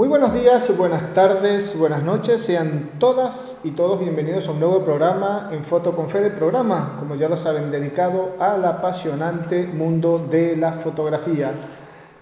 [0.00, 4.82] Muy buenos días, buenas tardes, buenas noches, sean todas y todos bienvenidos a un nuevo
[4.82, 10.56] programa en Foto con Fede, programa, como ya lo saben, dedicado al apasionante mundo de
[10.56, 11.52] la fotografía.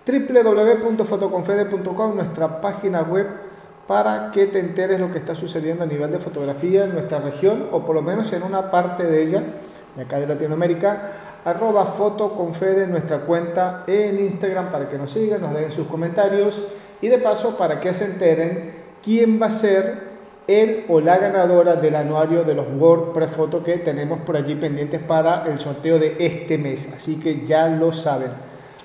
[0.05, 3.29] www.fotoconfede.com, nuestra página web
[3.87, 7.69] para que te enteres lo que está sucediendo a nivel de fotografía en nuestra región
[7.71, 9.45] o por lo menos en una parte de ella,
[9.95, 11.13] de acá de Latinoamérica,
[11.45, 16.61] arroba fotoconfede, nuestra cuenta en Instagram para que nos sigan, nos den sus comentarios
[17.01, 18.71] y de paso para que se enteren
[19.03, 20.09] quién va a ser
[20.49, 25.01] el o la ganadora del anuario de los World Prefoto que tenemos por allí pendientes
[25.01, 26.89] para el sorteo de este mes.
[26.97, 28.31] Así que ya lo saben.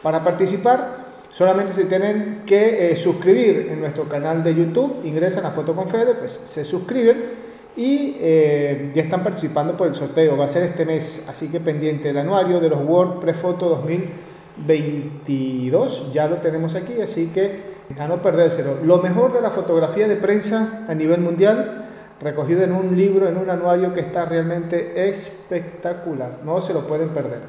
[0.02, 5.52] Para participar, solamente se tienen que eh, suscribir en nuestro canal de YouTube, ingresan a
[5.52, 7.32] Foto con Fede, pues se suscriben
[7.77, 10.35] y eh, ya están participando por el sorteo.
[10.35, 16.12] Va a ser este mes, así que pendiente el anuario de los World Prefoto 2022.
[16.12, 18.77] Ya lo tenemos aquí, así que a no perdérselo.
[18.84, 21.85] Lo mejor de la fotografía de prensa a nivel mundial,
[22.20, 26.39] recogido en un libro, en un anuario que está realmente espectacular.
[26.43, 27.41] No se lo pueden perder.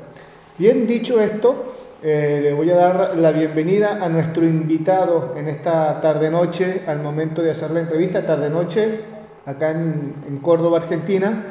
[0.58, 6.00] Bien dicho esto, eh, le voy a dar la bienvenida a nuestro invitado en esta
[6.00, 9.00] tarde-noche, al momento de hacer la entrevista, tarde-noche,
[9.46, 11.44] acá en, en Córdoba, Argentina.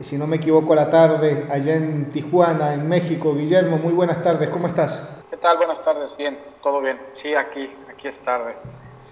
[0.00, 3.34] Si no me equivoco, la tarde, allá en Tijuana, en México.
[3.34, 5.08] Guillermo, muy buenas tardes, ¿cómo estás?
[5.30, 5.56] ¿Qué tal?
[5.58, 6.98] Buenas tardes, bien, todo bien.
[7.12, 7.70] Sí, aquí,
[8.02, 8.54] aquí es tarde.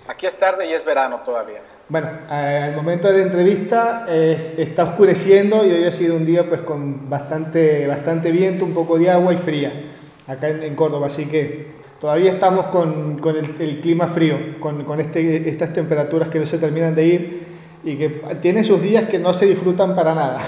[0.08, 1.60] Aquí es tarde y es verano todavía.
[1.88, 6.62] Bueno, al momento de la entrevista está oscureciendo y hoy ha sido un día pues
[6.62, 9.72] con bastante, bastante viento, un poco de agua y fría
[10.26, 15.48] acá en, Córdoba, así que todavía estamos con, con el, clima frío, con, con este,
[15.48, 17.46] estas temperaturas que no se terminan de ir
[17.84, 18.08] y que
[18.40, 20.38] tiene sus días que no se disfrutan para nada.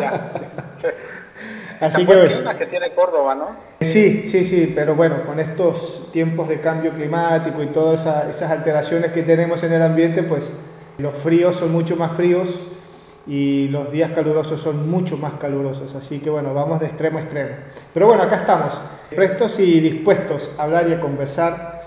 [0.00, 0.32] Ya,
[1.80, 2.58] Así que bueno.
[2.58, 3.48] que tiene Córdoba, ¿no?
[3.80, 9.12] Sí, sí, sí, pero bueno, con estos tiempos de cambio climático y todas esas alteraciones
[9.12, 10.52] que tenemos en el ambiente, pues
[10.98, 12.66] los fríos son mucho más fríos
[13.26, 15.94] y los días calurosos son mucho más calurosos.
[15.94, 17.50] Así que bueno, vamos de extremo a extremo.
[17.92, 18.80] Pero bueno, acá estamos,
[19.14, 21.82] prestos y dispuestos a hablar y a conversar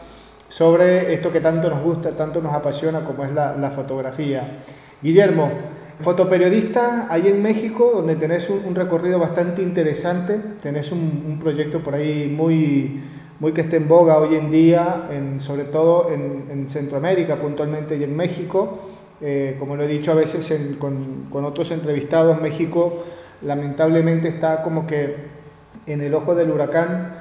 [0.48, 4.58] sobre esto que tanto nos gusta, tanto nos apasiona como es la, la fotografía.
[5.02, 5.50] Guillermo,
[6.00, 12.34] Fotoperiodista ahí en México, donde tenés un, recorrido bastante interesante, tenés un, proyecto por ahí
[12.34, 13.04] muy,
[13.42, 18.04] muy que esté en boga hoy en día, en, sobre todo en, Centroamérica puntualmente y
[18.04, 18.80] en México.
[19.22, 23.04] Eh, como lo he dicho a veces con, otros entrevistados, México
[23.42, 25.16] lamentablemente está como que
[25.86, 27.16] en el ojo del huracán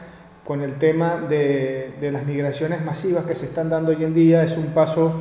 [0.44, 4.44] con el tema de las migraciones masivas que se están dando hoy en día.
[4.44, 5.14] Es un paso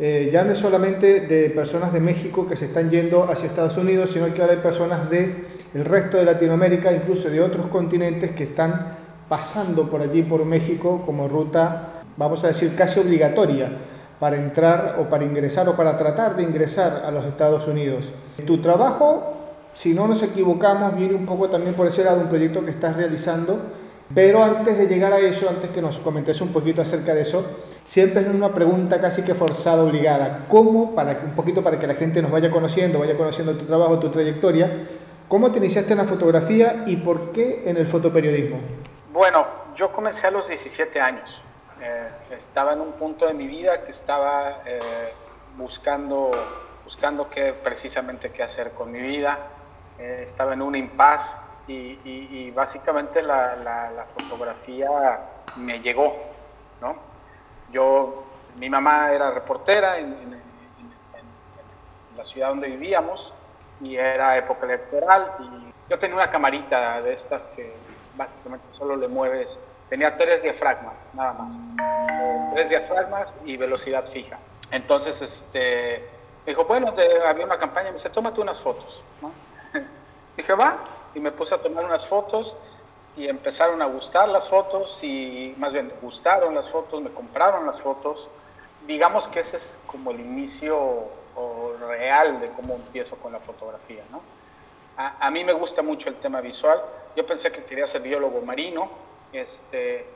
[0.00, 3.76] eh, ya no es solamente de personas de México que se están yendo hacia Estados
[3.76, 5.44] Unidos, sino que ahora hay personas del
[5.74, 8.96] el resto de Latinoamérica, incluso de otros continentes, que están
[9.28, 13.70] pasando por allí, por México, como ruta, vamos a decir, casi obligatoria
[14.18, 18.12] para entrar o para ingresar o para tratar de ingresar a los Estados Unidos.
[18.46, 19.34] Tu trabajo,
[19.72, 22.96] si no nos equivocamos, viene un poco también por ese lado un proyecto que estás
[22.96, 23.60] realizando,
[24.14, 27.44] pero antes de llegar a eso, antes que nos comentes un poquito acerca de eso,
[27.84, 30.46] siempre es una pregunta casi que forzada, obligada.
[30.48, 33.98] ¿Cómo, para, un poquito para que la gente nos vaya conociendo, vaya conociendo tu trabajo,
[33.98, 34.86] tu trayectoria,
[35.28, 38.60] cómo te iniciaste en la fotografía y por qué en el fotoperiodismo?
[39.12, 39.46] Bueno,
[39.76, 41.42] yo comencé a los 17 años.
[41.80, 44.78] Eh, estaba en un punto de mi vida que estaba eh,
[45.58, 46.30] buscando,
[46.82, 49.38] buscando qué, precisamente qué hacer con mi vida.
[49.98, 54.88] Eh, estaba en un impasse y, básicamente la, la fotografía
[55.56, 56.16] me llegó,
[56.80, 56.96] ¿no?
[57.70, 58.24] Yo,
[58.56, 60.38] mi mamá era reportera en,
[62.16, 63.32] la ciudad donde vivíamos
[63.80, 67.72] y era época electoral y yo tenía una camarita de estas que
[68.16, 69.56] básicamente solo le mueves,
[69.88, 71.54] tenía tres diafragmas, nada más,
[72.54, 74.36] tres diafragmas y velocidad fija.
[74.72, 76.08] Entonces, este,
[76.44, 76.92] me dijo, bueno,
[77.24, 79.00] había una campaña, me dice, tómate unas fotos.
[80.36, 80.76] Dije, va,
[81.18, 82.54] y me puse a tomar unas fotos
[83.16, 87.80] y empezaron a gustar las fotos y más bien gustaron las fotos, me compraron las
[87.80, 88.28] fotos.
[88.86, 91.08] Digamos que ese es como el inicio
[91.88, 94.04] real de cómo empiezo con la fotografía.
[94.12, 94.20] ¿no?
[94.96, 96.80] A, a, mí me gusta mucho el tema visual.
[97.16, 98.88] Yo pensé que quería ser biólogo marino,
[99.32, 100.06] este,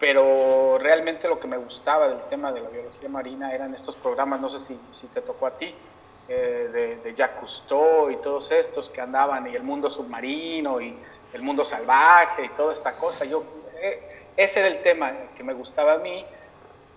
[0.00, 4.40] pero realmente lo que me gustaba del tema de la biología marina eran estos programas,
[4.40, 5.74] no sé si, si te tocó a ti,
[6.28, 10.96] eh, de, de Jacques Cousteau y todos estos que andaban y el mundo submarino y
[11.32, 13.24] el mundo salvaje y toda esta cosa.
[13.24, 13.44] Yo,
[13.80, 16.24] eh, ese era el tema que me gustaba a mí,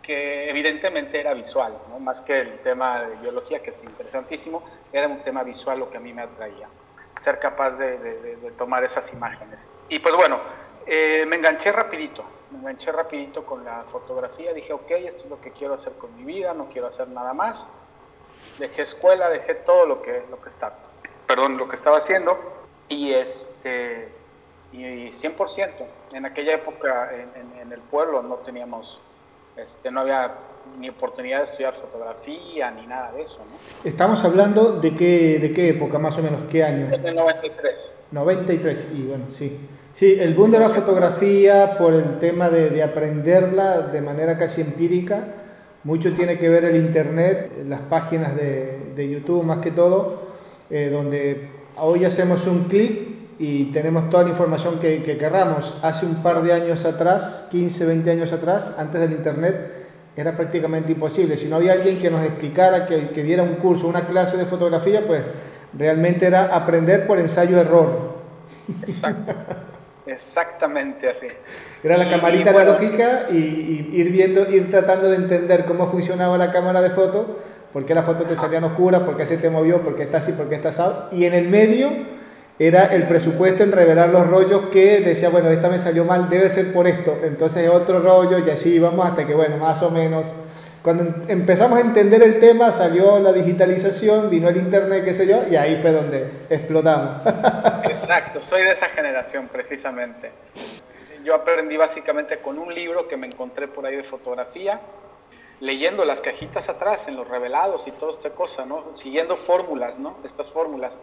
[0.01, 1.99] que evidentemente era visual, ¿no?
[1.99, 5.97] más que el tema de biología, que es interesantísimo, era un tema visual lo que
[5.97, 6.67] a mí me atraía,
[7.19, 9.67] ser capaz de, tomar esas imágenes.
[9.89, 10.39] Y pues bueno,
[10.91, 15.39] Eh, me enganché rapidito, me enganché rapidito con la fotografía, dije, ok, esto es lo
[15.39, 17.63] que quiero hacer con mi vida, no quiero hacer nada más.
[18.59, 20.75] Dejé escuela, dejé todo lo que, lo que, estaba,
[21.25, 22.37] perdón, lo que estaba haciendo
[22.87, 24.09] y, este,
[24.71, 25.69] y 100%.
[26.13, 28.99] En aquella época en, en el pueblo no teníamos
[29.63, 30.31] este, no había
[30.79, 33.39] ni oportunidad de estudiar fotografía ni nada de eso.
[33.39, 33.89] ¿no?
[33.89, 36.87] Estamos hablando de qué, de qué época, más o menos, qué año.
[36.93, 37.91] En 93.
[38.11, 39.59] 93, y bueno, sí.
[39.91, 44.61] Sí, el boom de la fotografía por el tema de, de aprenderla de manera casi
[44.61, 45.25] empírica,
[45.83, 50.23] mucho tiene que ver el Internet, las páginas de, de YouTube más que todo,
[50.69, 53.09] eh, donde hoy hacemos un clic
[53.39, 55.75] y tenemos toda la información que, que, querramos.
[55.81, 59.71] Hace un par de años atrás, 15, 20 años atrás, antes del Internet,
[60.15, 61.37] era prácticamente imposible.
[61.37, 64.45] Si no había alguien que nos explicara, que, que diera un curso, una clase de
[64.45, 65.23] fotografía, pues
[65.73, 68.19] realmente era aprender por ensayo-error.
[68.85, 69.33] Exacto.
[70.11, 71.27] Exactamente así.
[71.83, 76.51] Era la camarita analógica y, y, ir viendo, ir tratando de entender cómo funcionaba la
[76.51, 77.37] cámara de foto,
[77.71, 80.17] por qué la foto te salía oscura, por qué se te movió, por qué está
[80.17, 81.09] así, por qué está asado.
[81.11, 81.89] Y en el medio
[82.57, 86.49] era el presupuesto en revelar los rollos que decía, bueno, esta me salió mal, debe
[86.49, 87.17] ser por esto.
[87.23, 90.33] Entonces otro rollo y así íbamos hasta que, bueno, más o menos.
[90.81, 95.27] Cuando em, empezamos a entender el tema, salió la digitalización, vino el internet, qué sé
[95.27, 97.21] yo, y ahí fue donde explotamos.
[97.83, 100.31] Exacto, soy de esa generación precisamente.
[101.23, 104.79] Yo aprendí básicamente con un libro que me encontré por ahí de fotografía,
[105.59, 108.85] leyendo las cajitas atrás en los revelados y toda esta cosa, ¿no?
[108.95, 110.17] Siguiendo fórmulas, ¿no?
[110.23, 110.93] Estas fórmulas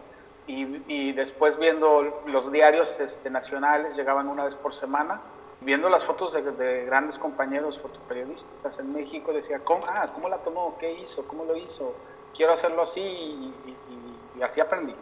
[0.47, 5.21] y, después viendo los diarios este, nacionales, llegaban una vez por semana,
[5.61, 10.77] viendo las fotos de, grandes compañeros fotoperiodistas en México, decía, ¿cómo, ah, ¿cómo la tomó?
[10.79, 11.27] ¿Qué hizo?
[11.27, 11.95] ¿Cómo lo hizo?
[12.35, 14.95] Quiero hacerlo así y, así aprendí,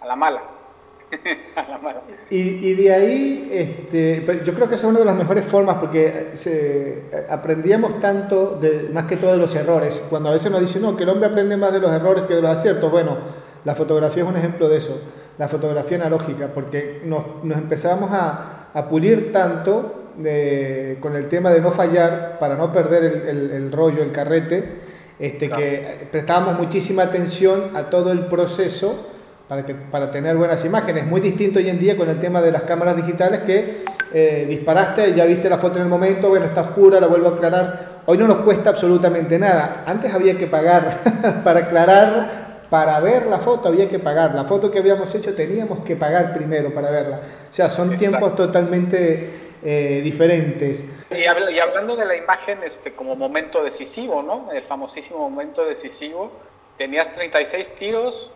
[0.00, 0.42] a la mala.
[1.56, 2.02] a la mala.
[2.30, 6.32] Y, de ahí, este, yo creo que esa es una de las mejores formas porque
[7.28, 10.06] aprendíamos tanto, de, más que todo de los errores.
[10.08, 12.34] Cuando a veces nos dicen, no, que el hombre aprende más de los errores que
[12.34, 12.90] de los aciertos.
[12.90, 13.16] Bueno,
[13.64, 15.00] la fotografía es un ejemplo de eso,
[15.38, 19.94] la fotografía analógica, porque nos, nos empezábamos a, a, pulir tanto
[21.00, 24.64] con el tema de no fallar para no perder el, el, rollo, el carrete,
[25.18, 29.08] este, que prestábamos muchísima atención a todo el proceso
[29.48, 31.06] para, que, para tener buenas imágenes.
[31.06, 33.82] Muy distinto hoy en día con el tema de las cámaras digitales que
[34.12, 37.34] eh, disparaste, ya viste la foto en el momento, bueno, está oscura, la vuelvo a
[37.34, 38.02] aclarar.
[38.06, 39.84] Hoy no nos cuesta absolutamente nada.
[39.86, 40.88] Antes había que pagar
[41.44, 44.34] para aclarar para ver la foto había que pagar.
[44.34, 47.20] La foto que habíamos hecho teníamos que pagar primero para verla.
[47.48, 50.86] O sea, son tiempos totalmente eh, diferentes.
[51.10, 54.52] Y, hablando de la imagen este, como momento decisivo, ¿no?
[54.52, 56.30] El famosísimo momento decisivo.
[56.76, 58.30] Tenías 36 tiros,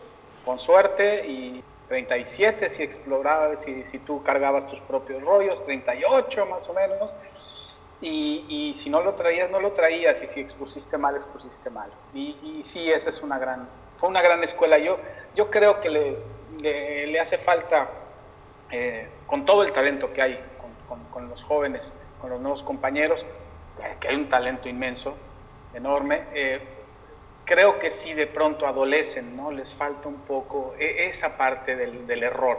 [0.45, 6.69] con suerte, y 37 si explorabas, si, si tú cargabas tus propios rollos, 38 más
[6.69, 7.15] o menos.
[8.01, 11.89] Y, y, si no lo traías, no lo traías, y si expusiste mal, expusiste mal.
[12.13, 13.69] Y, y sí, esa es una gran,
[14.03, 14.79] fue una gran escuela.
[14.79, 14.99] Yo,
[15.37, 17.89] yo creo que le, le, hace falta,
[18.69, 20.41] eh, con todo el talento que hay
[20.89, 23.25] con, con, los jóvenes, con los nuevos compañeros,
[24.01, 25.15] que hay un talento inmenso,
[25.73, 26.61] enorme, eh,
[27.45, 29.53] creo que sí de pronto adolecen, ¿no?
[29.53, 32.59] Les falta un poco e, esa parte del, del error,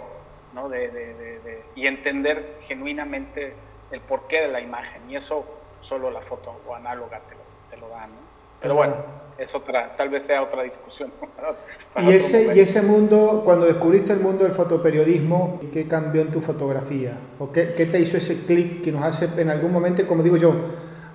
[0.54, 0.70] ¿no?
[0.70, 3.54] De, de, de, y entender genuinamente
[3.92, 5.12] el porqué de la imagen.
[5.12, 5.46] Y eso
[5.82, 8.32] solo la foto o análoga te lo, te lo da, ¿no?
[8.62, 8.96] Pero bueno,
[9.38, 11.12] es otra, tal vez sea otra discusión.
[12.02, 16.42] y, ese, y ese mundo, cuando descubriste el mundo del fotoperiodismo, ¿qué cambió en tu
[16.42, 17.20] fotografía?
[17.40, 20.38] ¿O qué, qué te hizo ese clic que nos hace en algún momento, como digo
[20.38, 20.54] yo,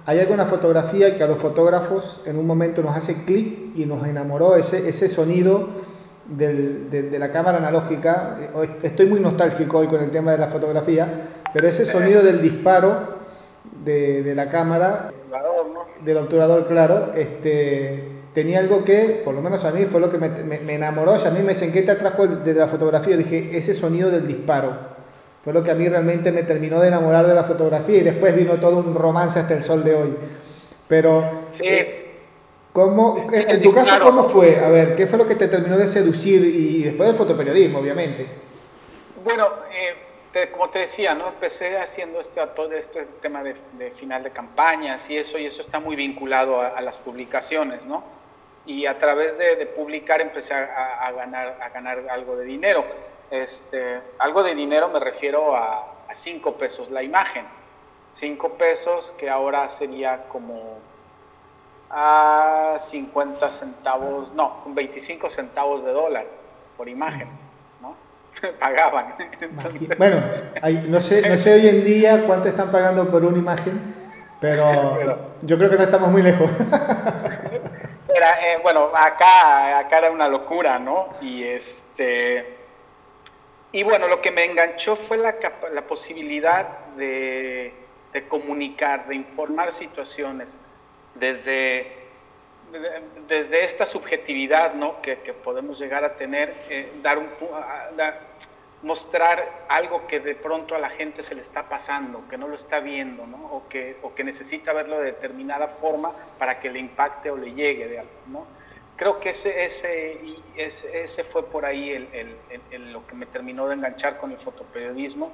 [0.07, 4.07] hay alguna fotografía que a los fotógrafos en un momento nos hace clic y nos
[4.07, 5.69] enamoró ese, ese sonido
[6.27, 8.37] del, de, de, la cámara analógica.
[8.83, 13.18] Estoy muy nostálgico hoy con el tema de la fotografía, pero ese sonido del disparo
[13.85, 15.11] de, de la cámara
[16.05, 20.19] del obturador, claro, este, tenía algo que, por lo menos a mí, fue lo que
[20.19, 21.15] me, me, enamoró.
[21.15, 23.17] a mí me dicen, ¿qué te atrajo de la fotografía?
[23.17, 24.99] dije, ese sonido del disparo.
[25.43, 28.35] Fue lo que a mí realmente me terminó de enamorar de la fotografía y después
[28.37, 30.17] vino todo un romance hasta el sol de hoy.
[30.87, 31.63] Pero, sí.
[31.65, 32.11] Eh,
[32.73, 34.59] ¿cómo, en, tu caso, ¿cómo fue?
[34.59, 38.27] A ver, ¿qué fue lo que te terminó de seducir y, después del fotoperiodismo, obviamente?
[39.25, 40.08] Bueno, eh,
[40.53, 41.29] como te decía, ¿no?
[41.29, 43.55] empecé haciendo este, todo este tema de,
[43.91, 48.05] final de campañas y eso, y eso está muy vinculado a, las publicaciones, ¿no?
[48.67, 52.85] Y a través de, publicar empecé a, ganar, a ganar algo de dinero.
[53.31, 57.45] Este, algo de dinero me refiero a, a cinco pesos la imagen.
[58.13, 60.79] Cinco pesos que ahora sería como
[61.91, 66.27] a 50 centavos, no, 25 centavos de dólar
[66.77, 67.48] por imagen.
[68.61, 69.15] pagaban.
[69.97, 70.23] Bueno,
[70.89, 73.95] no, sé, no sé hoy en día cuánto están pagando por una imagen,
[74.41, 76.51] pero, yo creo que no estamos muy lejos.
[78.15, 81.09] Era, eh, bueno, acá, acá era una locura, ¿no?
[81.21, 82.57] Y este...
[83.71, 85.37] Y bueno, lo que me enganchó fue la,
[85.73, 86.67] la posibilidad
[86.97, 87.73] de,
[88.13, 90.57] de, comunicar, de informar situaciones
[91.15, 91.93] desde,
[93.29, 95.01] desde esta subjetividad ¿no?
[95.01, 97.29] que, que podemos llegar a tener, eh, dar un,
[97.97, 98.28] dar,
[98.83, 102.55] mostrar algo que de pronto a la gente se le está pasando, que no lo
[102.55, 103.39] está viendo, ¿no?
[103.39, 107.53] o, que, o que necesita verlo de determinada forma para que le impacte o le
[107.55, 108.13] llegue de algo.
[108.29, 108.47] ¿no?
[108.97, 112.37] Creo que ese, ese, ese, fue por ahí el,
[112.71, 115.33] el, lo que me terminó de enganchar con el fotoperiodismo,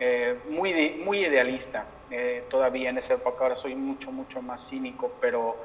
[0.00, 5.12] eh, muy, muy idealista eh, todavía en esa época, ahora soy mucho, mucho más cínico,
[5.20, 5.56] pero,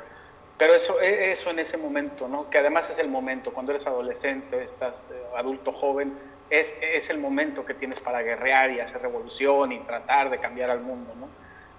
[0.57, 2.49] pero eso, e, eso en ese momento, ¿no?
[2.49, 6.13] que además es el momento, cuando eres adolescente, estás eh, adulto joven,
[6.49, 10.69] es, es, el momento que tienes para guerrear y hacer revolución y tratar de cambiar
[10.69, 11.27] al mundo, ¿no?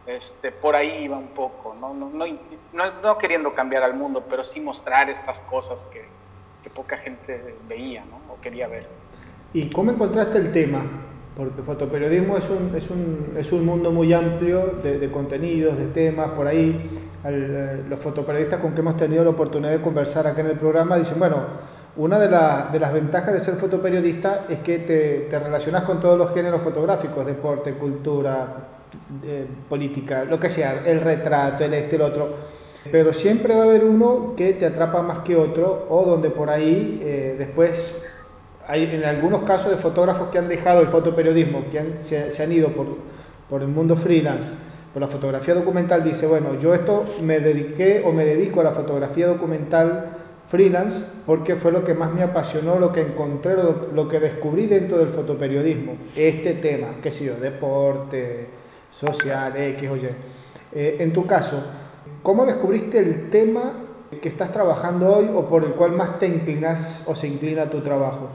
[0.07, 1.93] Este, por ahí iba un poco, ¿no?
[1.93, 2.27] No, no,
[3.03, 6.05] no, queriendo cambiar al mundo, pero sí mostrar estas cosas que,
[6.63, 8.33] que, poca gente veía, ¿no?
[8.33, 8.87] O quería ver.
[9.53, 10.85] ¿Y cómo encontraste el tema?
[11.37, 16.31] Porque fotoperiodismo es un, es un, es un mundo muy amplio de, contenidos, de temas,
[16.31, 16.91] por ahí
[17.25, 20.97] eh, los fotoperiodistas con que hemos tenido la oportunidad de conversar acá en el programa
[20.97, 21.47] dicen, bueno,
[21.97, 26.17] una de, de, las ventajas de ser fotoperiodista es que te, te, relacionas con todos
[26.17, 28.69] los géneros fotográficos, deporte, cultura,
[29.25, 32.35] eh, política, lo que sea, el retrato, el este, el otro.
[32.91, 36.49] Pero siempre va a haber uno que te atrapa más que otro o donde por
[36.49, 37.97] ahí eh, después
[38.67, 42.53] hay en algunos casos de fotógrafos que han dejado el fotoperiodismo, que se, se, han
[42.53, 42.87] ido por,
[43.49, 44.53] por el mundo freelance,
[44.93, 48.71] por la fotografía documental, dice, bueno, yo esto me dediqué o me dedico a la
[48.71, 50.20] fotografía documental
[50.51, 54.99] freelance porque fue lo que más me apasionó, lo que encontré, lo, que descubrí dentro
[54.99, 58.51] del fotoperiodismo, este tema, qué sé yo, deporte,
[58.91, 60.09] social, X o Y.
[60.73, 61.63] Eh, en tu caso,
[62.25, 63.75] ¿cómo descubriste el tema
[64.21, 67.81] que estás trabajando hoy o por el cual más te inclinas o se inclina tu
[67.81, 68.29] trabajo?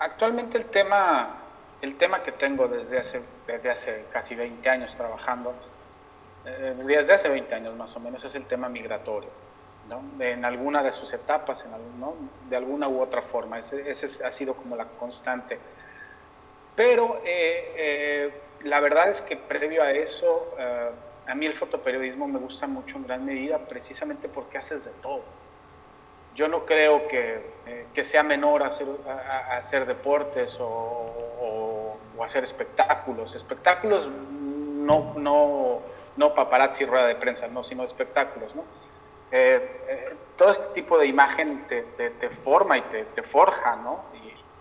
[0.00, 1.42] Actualmente el tema,
[1.80, 5.54] el tema que tengo desde hace, desde hace casi 20 años trabajando,
[6.44, 9.28] eh, desde hace 20 años más o menos, es el tema migratorio
[10.18, 11.70] en alguna de sus etapas, en
[12.48, 13.58] de alguna u otra forma.
[13.58, 15.58] Ese, ese, ha sido como la constante.
[16.74, 20.90] Pero eh, eh, la verdad es que previo a eso, eh,
[21.26, 25.22] a mí el fotoperiodismo me gusta mucho en gran medida precisamente porque haces de todo.
[26.34, 27.44] Yo no creo que,
[27.92, 28.86] que sea menor hacer,
[29.50, 33.34] hacer deportes o, o, hacer espectáculos.
[33.34, 35.80] Espectáculos no, no,
[36.16, 38.64] no paparazzi, rueda de prensa, no, sino espectáculos, ¿no?
[39.34, 44.04] Eh, eh, todo este tipo de imagen te, te, forma y te, te forja, ¿no?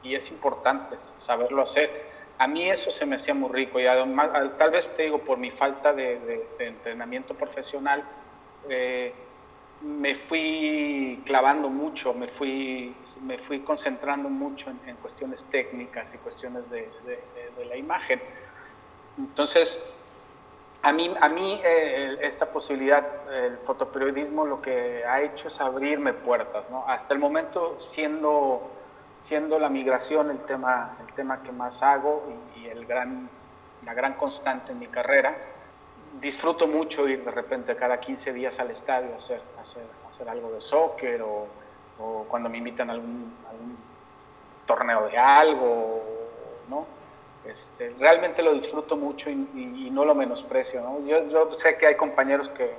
[0.03, 2.09] Y, y, es importante saberlo hacer.
[2.37, 5.37] A mí eso se me hacía muy rico y además, tal vez te digo, por
[5.37, 8.03] mi falta de, de entrenamiento profesional,
[8.69, 9.13] eh,
[9.81, 16.17] me fui clavando mucho, me fui, me fui concentrando mucho en, en cuestiones técnicas y
[16.19, 16.87] cuestiones de,
[17.57, 18.21] de la imagen.
[19.17, 19.83] Entonces,
[20.83, 26.13] a mí, a mí eh, esta posibilidad, el fotoperiodismo lo que ha hecho es abrirme
[26.13, 26.85] puertas, ¿no?
[26.88, 28.71] Hasta el momento siendo,
[29.19, 32.23] siendo la migración el tema, el tema que más hago
[32.55, 33.29] y, el gran,
[33.85, 35.35] la gran constante en mi carrera,
[36.19, 40.51] disfruto mucho ir de repente cada 15 días al estadio a hacer, hacer, hacer algo
[40.51, 41.47] de soccer o,
[42.27, 43.31] cuando me invitan a algún,
[44.65, 46.20] torneo de algo.
[47.50, 50.81] Este, realmente lo disfruto mucho y, no lo menosprecio.
[50.81, 51.05] ¿no?
[51.05, 52.71] Yo, sé que hay compañeros que,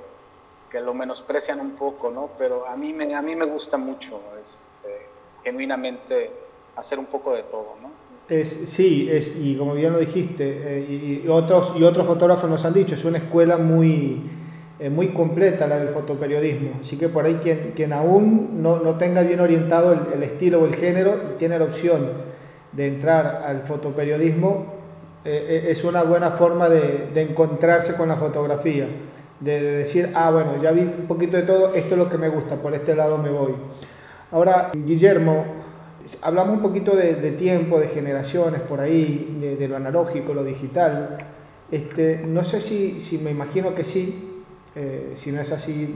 [0.69, 2.29] que, lo menosprecian un poco, ¿no?
[2.37, 5.07] pero a mí me, a mí me gusta mucho este,
[5.43, 6.31] genuinamente
[6.75, 7.75] hacer un poco de todo.
[7.81, 7.91] ¿no?
[8.29, 12.63] Es, sí, es, y como bien lo dijiste, eh, y, otros, y otros fotógrafos nos
[12.63, 14.23] han dicho, es una escuela muy,
[14.79, 16.77] eh, muy completa la del fotoperiodismo.
[16.79, 20.65] Así que por ahí quien, quien aún no, no tenga bien orientado el, estilo o
[20.65, 22.32] el género tiene la opción
[22.75, 24.73] de entrar al fotoperiodismo
[25.25, 28.87] eh, eh, es una buena forma de, encontrarse con la fotografía,
[29.39, 32.27] de, decir, ah, bueno, ya vi un poquito de todo, esto es lo que me
[32.27, 33.55] gusta, por este lado me voy.
[34.31, 35.45] Ahora, Guillermo,
[36.21, 41.17] hablamos un poquito de, tiempo, de generaciones por ahí, de, lo analógico, lo digital.
[41.71, 44.43] Este, no sé si, si me imagino que sí,
[44.75, 45.95] eh, si no es así,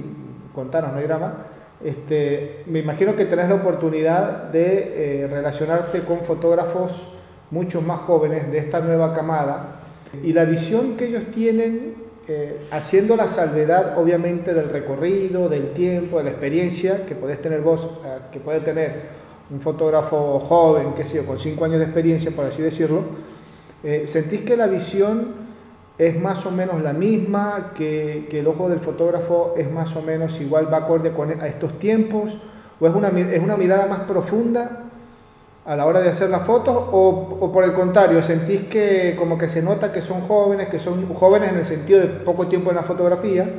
[0.53, 1.35] contanos, no hay drama.
[1.83, 7.09] Este, me imagino que tenés la oportunidad de eh, relacionarte con fotógrafos
[7.51, 9.81] mucho más jóvenes de esta nueva camada.
[10.23, 11.95] Y la visión que ellos tienen,
[12.27, 17.61] eh, haciendo la salvedad obviamente del recorrido, del tiempo, de la experiencia que podés tener
[17.61, 21.85] vos, eh, que puede tener un fotógrafo joven, que sé yo, con cinco años de
[21.85, 23.03] experiencia, por así decirlo,
[24.03, 25.46] ¿sentís que la visión
[25.97, 30.01] es más o menos la misma, que, que, el ojo del fotógrafo es más o
[30.01, 32.37] menos igual, va acorde con, a estos tiempos,
[32.79, 34.83] o es una, es una mirada más profunda
[35.65, 39.37] a la hora de hacer las fotos, o, o por el contrario, sentís que como
[39.37, 42.69] que se nota que son jóvenes, que son jóvenes en el sentido de poco tiempo
[42.69, 43.49] en la fotografía,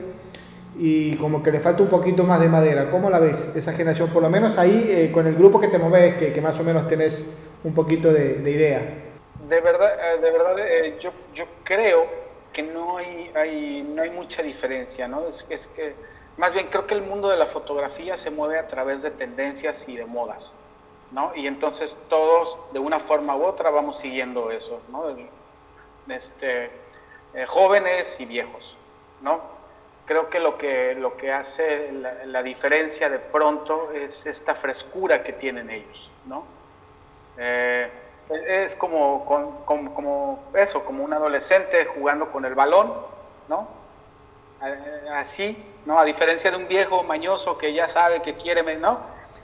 [0.79, 2.89] y como que le falta un poquito más de madera.
[2.89, 4.11] ¿Cómo la ves esa generación?
[4.11, 6.63] Por lo menos ahí eh, con el grupo que te mueves, que, que, más o
[6.63, 8.81] menos tenés un poquito de, de idea.
[9.49, 14.43] De verdad, eh, de verdad eh, yo, yo creo que no hay, no hay mucha
[14.43, 15.27] diferencia, ¿no?
[15.27, 15.95] Es, que,
[16.37, 19.89] más bien creo que el mundo de la fotografía se mueve a través de tendencias
[19.89, 20.53] y de modas,
[21.11, 21.35] ¿no?
[21.35, 25.15] Y entonces todos, de una forma u otra, vamos siguiendo eso, ¿no?
[26.13, 26.71] Este,
[27.47, 28.77] jóvenes y viejos,
[29.21, 29.59] ¿no?
[30.09, 35.23] creo que lo que, lo que hace la, la, diferencia de pronto es esta frescura
[35.23, 36.45] que tienen ellos, ¿no?
[37.37, 37.91] Eh,
[38.31, 39.25] es como,
[39.65, 42.93] como, como, eso, como un adolescente jugando con el balón,
[43.49, 43.69] ¿no?
[45.15, 45.57] Así,
[45.87, 45.99] ¿no?
[45.99, 48.99] A diferencia de un viejo mañoso que ya sabe que quiere, ¿no?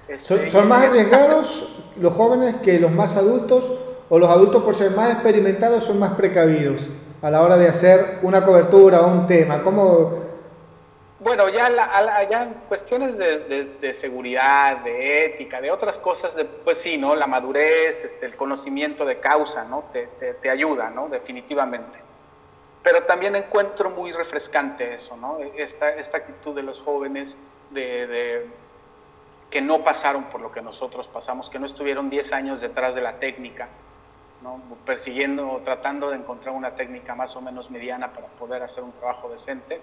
[0.09, 3.73] Este, ¿Son, ¿Son, más arriesgados los jóvenes que los más adultos
[4.09, 6.91] o los adultos por ser más experimentados son más precavidos
[7.23, 9.63] a la hora de hacer una cobertura o un tema?
[9.63, 10.34] ¿Cómo,
[11.25, 16.99] bueno, ya, la, en cuestiones de, seguridad, de ética, de otras cosas, de, pues sí,
[16.99, 17.17] ¿no?
[17.17, 19.85] La madurez, este, el conocimiento de causa, ¿no?
[19.91, 21.09] Te, ayuda, ¿no?
[21.09, 21.99] Definitivamente.
[22.83, 25.39] Pero también encuentro muy refrescante eso, ¿no?
[25.57, 27.39] Esta, esta actitud de los jóvenes
[27.71, 28.47] de,
[29.49, 33.01] que no pasaron por lo que nosotros pasamos, que no estuvieron 10 años detrás de
[33.01, 33.69] la técnica,
[34.43, 34.61] ¿no?
[34.85, 39.31] Persiguiendo, tratando de encontrar una técnica más o menos mediana para poder hacer un trabajo
[39.31, 39.81] decente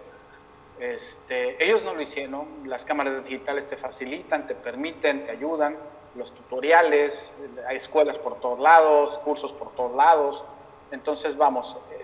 [0.81, 5.77] este, ellos no lo hicieron, las cámaras digitales te facilitan, te permiten, te ayudan,
[6.15, 7.31] los tutoriales,
[7.67, 10.43] hay escuelas por todos lados, cursos por todos lados,
[10.91, 12.03] entonces vamos, eh,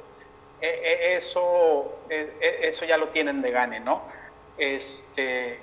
[0.62, 4.03] eh, eso, eh, eso ya lo tienen de gane, ¿no?
[4.60, 5.60] Este,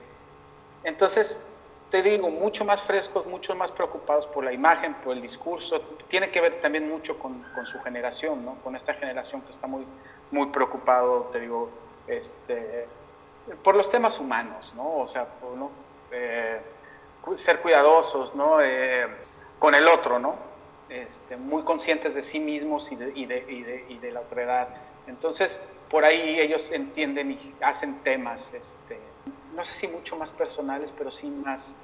[0.83, 1.49] entonces,
[1.91, 6.33] te digo, mucho más frescos, mucho más preocupados por la imagen, por el discurso, tiene
[6.33, 8.57] que ver también mucho con, con su generación, ¿no?
[8.65, 9.87] Con esta generación que está muy,
[10.33, 11.71] muy preocupado, te digo,
[12.09, 12.89] este,
[13.63, 14.99] por los temas humanos, ¿no?
[14.99, 15.27] O sea,
[15.57, 15.71] ¿no?
[16.11, 16.61] Eh,
[17.37, 18.61] ser cuidadosos, ¿no?
[18.61, 19.07] Eh,
[19.59, 20.35] con el otro, ¿no?
[20.89, 24.21] Este, muy conscientes de sí mismos y de, y, de, y, de, y de, la
[24.21, 24.69] otredad.
[25.07, 25.59] Entonces,
[25.91, 28.99] por ahí ellos entienden y hacen temas, este,
[29.57, 31.75] no sé si mucho más personales, pero sí más,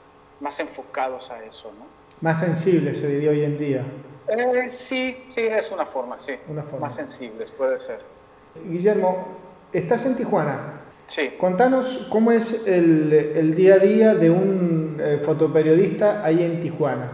[0.40, 1.87] más enfocados a eso, ¿no?
[2.20, 3.85] Más sensibles, se diría hoy en día.
[4.29, 6.35] Eh, sí, sí, es una forma, sí.
[6.49, 6.87] Una forma.
[6.87, 8.01] Más sensibles, puede ser.
[8.64, 9.27] Guillermo,
[9.73, 10.81] estás en Tijuana.
[11.11, 11.35] Sí.
[11.38, 17.11] Contanos cómo es el, el día a día de un eh, fotoperiodista ahí en Tijuana.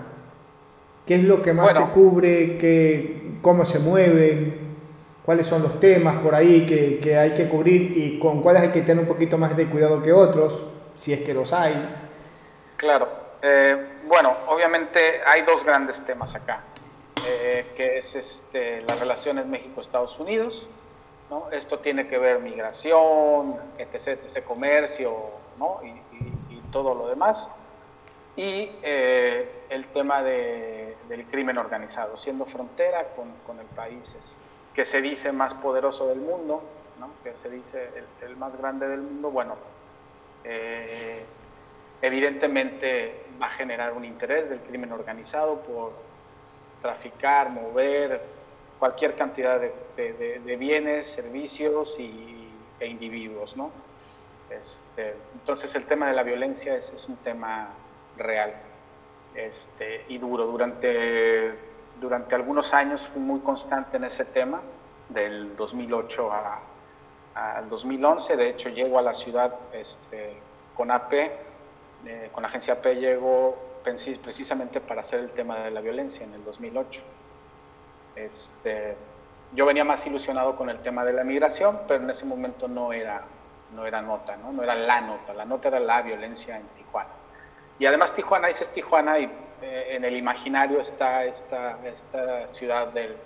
[1.06, 2.58] ¿Qué es lo que más bueno, se cubre?
[2.58, 4.76] Qué, ¿Cómo se mueven?
[5.24, 8.68] ¿Cuáles son los temas por ahí que, que, hay que cubrir y con cuáles hay
[8.70, 11.74] que tener un poquito más de cuidado que otros, si es que los hay?
[12.76, 13.08] Claro.
[13.40, 16.64] Eh, bueno, obviamente hay dos grandes temas acá,
[17.26, 20.66] eh, que es este, las relaciones México-Estados Unidos
[21.30, 21.50] ¿no?
[21.50, 25.80] Esto tiene que ver migración, etc., etc., comercio ¿no?
[25.82, 26.02] y,
[26.72, 27.48] todo lo demás.
[28.36, 34.14] Y eh, el tema de, del crimen organizado, siendo frontera con, con, el país
[34.74, 36.62] que se dice más poderoso del mundo,
[37.00, 37.10] ¿no?
[37.22, 39.54] que se dice el, el, más grande del mundo, bueno,
[40.44, 41.24] eh,
[42.02, 45.92] evidentemente va a generar un interés del crimen organizado por
[46.82, 48.20] traficar, mover,
[48.78, 53.56] cualquier cantidad de, de, bienes, servicios y, e individuos.
[53.56, 53.70] ¿no?
[54.50, 57.68] Este, entonces el tema de la violencia es, es un tema
[58.16, 58.54] real
[59.34, 60.46] este, y duro.
[60.46, 61.54] Durante,
[62.00, 64.60] durante algunos años fui muy constante en ese tema,
[65.08, 66.60] del 2008 a,
[67.34, 68.36] al 2011.
[68.36, 70.34] De hecho, llego a la ciudad este,
[70.74, 73.56] con AP, eh, con la agencia AP llego
[74.22, 77.00] precisamente para hacer el tema de la violencia en el 2008.
[78.16, 78.96] Este,
[79.52, 82.92] yo venía más ilusionado con el tema de la migración, pero en ese momento no
[82.92, 83.22] era,
[83.74, 84.52] no era nota, ¿no?
[84.52, 87.10] no era la nota, la nota era la violencia en Tijuana.
[87.78, 89.30] Y además Tijuana, dices Tijuana y
[89.62, 93.16] eh, en el imaginario está esta, esta ciudad del,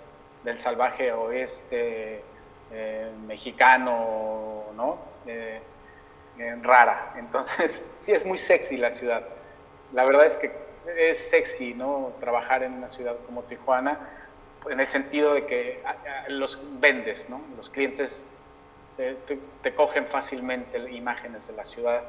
[0.43, 2.23] del salvaje oeste
[2.71, 4.97] eh, mexicano, ¿no?
[5.25, 5.61] Eh,
[6.61, 7.13] rara.
[7.17, 9.23] Entonces, sí, es muy sexy la ciudad.
[9.93, 10.51] La verdad es que
[10.97, 12.13] es sexy, ¿no?
[12.19, 13.99] Trabajar en una ciudad como Tijuana
[14.69, 15.83] en el sentido de que
[16.27, 17.41] los vendes, ¿no?
[17.57, 18.23] Los clientes
[18.97, 22.03] te, cogen fácilmente imágenes de la ciudad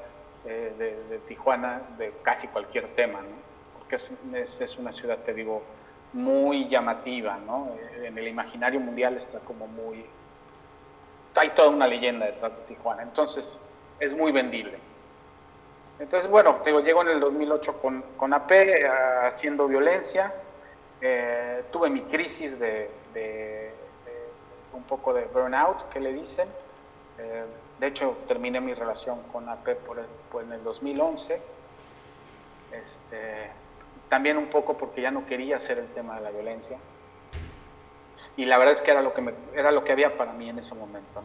[0.44, 0.70] de,
[1.08, 3.52] de, Tijuana de casi cualquier tema, ¿no?
[3.78, 3.96] porque
[4.36, 5.62] es, es, una ciudad, te digo,
[6.12, 7.70] muy llamativa, ¿no?
[8.02, 10.04] En el imaginario mundial está como muy...
[11.34, 13.58] Hay toda una leyenda detrás de Tijuana, entonces
[13.98, 14.78] es muy vendible.
[15.98, 18.52] Entonces, bueno, te digo, llego en el 2008 con, con AP
[19.24, 20.34] haciendo violencia,
[21.04, 23.72] eh, tuve mi crisis de, de,
[24.72, 26.48] un poco de burnout, que le dicen.
[27.18, 27.44] Eh,
[27.80, 30.06] de hecho, terminé mi relación con AP por, el,
[30.46, 31.40] en el 2011.
[32.72, 33.50] Este,
[34.08, 36.78] también un poco porque ya no quería hacer el tema de la violencia.
[38.36, 40.48] Y la verdad es que era lo que, me, era lo que había para mí
[40.48, 41.20] en ese momento.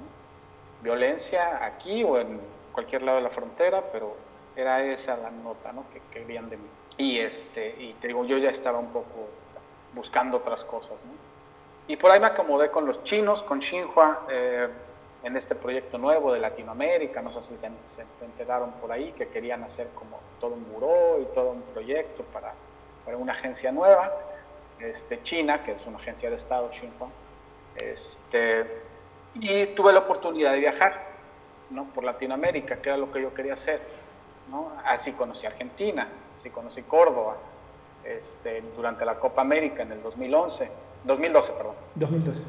[0.82, 4.18] Violencia aquí o en cualquier lado de la frontera, pero
[4.56, 5.86] era esa la nota ¿no?
[5.94, 6.68] que querían de mí.
[6.98, 9.30] Y, este, y te digo, yo ya estaba un poco
[9.98, 11.04] buscando otras cosas.
[11.04, 11.12] ¿no?
[11.88, 14.70] Y por ahí me acomodé con los chinos, con Xinhua, eh,
[15.24, 19.64] en este proyecto nuevo de Latinoamérica, no sé si se enteraron por ahí, que querían
[19.64, 22.54] hacer como todo un buró y todo un proyecto para,
[23.04, 24.14] para una agencia nueva,
[24.80, 27.10] este, China, que es una agencia de Estado, Xinhua.
[27.76, 28.66] Este,
[29.34, 31.08] y tuve la oportunidad de viajar
[31.70, 31.86] ¿no?
[31.86, 33.82] por Latinoamérica, que era lo que yo quería hacer.
[34.50, 34.72] ¿no?
[34.86, 36.08] Así conocí Argentina,
[36.38, 37.38] así conocí Córdoba,
[38.16, 40.68] este, durante la Copa América en el 2011,
[41.04, 41.74] 2012, perdón.
[41.96, 42.42] 2012.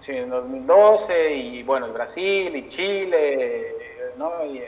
[0.00, 3.74] Sí, en 2012, y bueno, el Brasil, y Chile,
[4.16, 4.44] ¿no?
[4.46, 4.62] Y,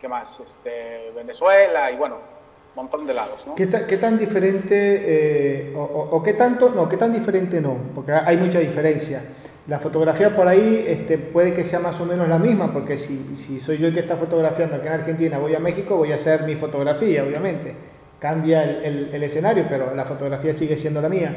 [0.00, 0.40] ¿qué más?
[0.40, 3.54] Este, Venezuela, y bueno, un montón de lados, ¿no?
[3.54, 7.76] ¿Qué, qué tan diferente, eh, o, o, qué tanto, no, qué tan diferente no?
[7.94, 9.22] Porque hay mucha diferencia.
[9.68, 13.36] La fotografía por ahí este, puede que sea más o menos la misma, porque si,
[13.36, 16.16] si soy yo el que está fotografiando aquí en Argentina, voy a México, voy a
[16.16, 17.91] hacer mi fotografía, obviamente
[18.22, 21.34] cambia el, el, escenario, pero la fotografía sigue siendo la mía.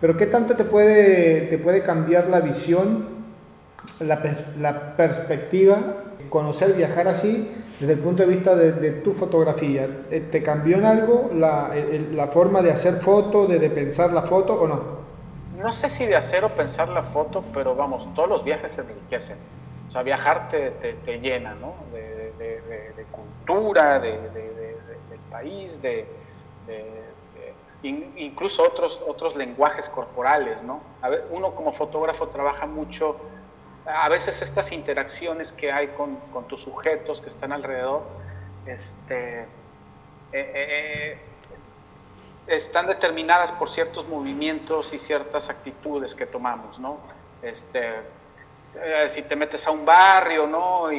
[0.00, 3.08] Pero ¿qué tanto te puede, te puede cambiar la visión,
[3.98, 5.80] la, perspectiva,
[6.30, 9.88] conocer, viajar así, desde el punto de vista de, tu fotografía?
[10.08, 11.72] ¿Te cambió en algo la,
[12.12, 14.80] la forma de hacer foto, de, de, pensar la foto o no?
[15.60, 18.82] No sé si de hacer o pensar la foto, pero vamos, todos los viajes se
[18.82, 19.38] enriquecen.
[19.88, 21.74] O sea, viajar te, te, te llena, ¿no?
[21.92, 24.18] De, de cultura, de,
[25.32, 26.06] país, de,
[27.82, 30.80] incluso otros, otros lenguajes corporales, ¿no?
[31.30, 33.16] Uno como fotógrafo trabaja mucho,
[33.86, 36.18] a veces estas interacciones que hay con,
[36.48, 38.02] tus sujetos que están alrededor,
[38.66, 39.46] este, eh,
[40.32, 41.18] eh,
[42.46, 46.98] están determinadas por ciertos movimientos y ciertas actitudes que tomamos, ¿no?
[47.42, 47.94] Este,
[48.76, 50.92] eh, si te metes a un barrio, ¿no?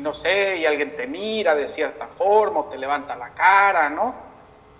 [0.00, 4.14] No sé, y alguien te mira de cierta forma o te levanta la cara, ¿no?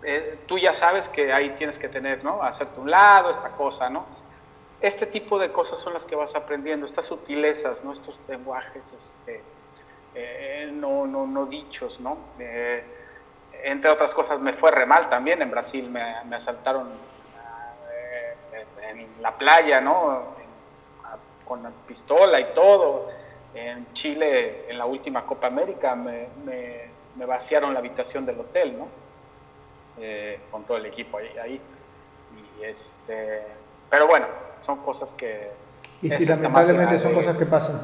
[0.02, 2.42] Eh, tú ya sabes que ahí tienes que tener, ¿no?
[2.42, 4.04] Hacerte un lado, esta cosa, ¿no?
[4.80, 7.92] Este tipo de cosas son las que vas aprendiendo, estas sutilezas, ¿no?
[7.92, 9.42] Estos lenguajes, este,
[10.14, 12.18] eh, no, no, no dichos, ¿no?
[13.64, 15.42] entre otras cosas, me fue re mal también.
[15.42, 16.88] En Brasil me, me asaltaron
[18.82, 20.36] en la playa, ¿no?
[21.46, 23.08] con la pistola y todo.
[23.56, 28.88] En Chile, en la última Copa América, me, me, vaciaron la habitación del hotel, ¿no?
[29.98, 31.30] Eh, con todo el equipo ahí.
[31.42, 31.60] ahí.
[32.60, 33.42] Y este,
[33.88, 34.26] pero bueno,
[34.64, 35.50] son cosas que...
[36.02, 37.80] Y si lamentablemente son cosas que pasan.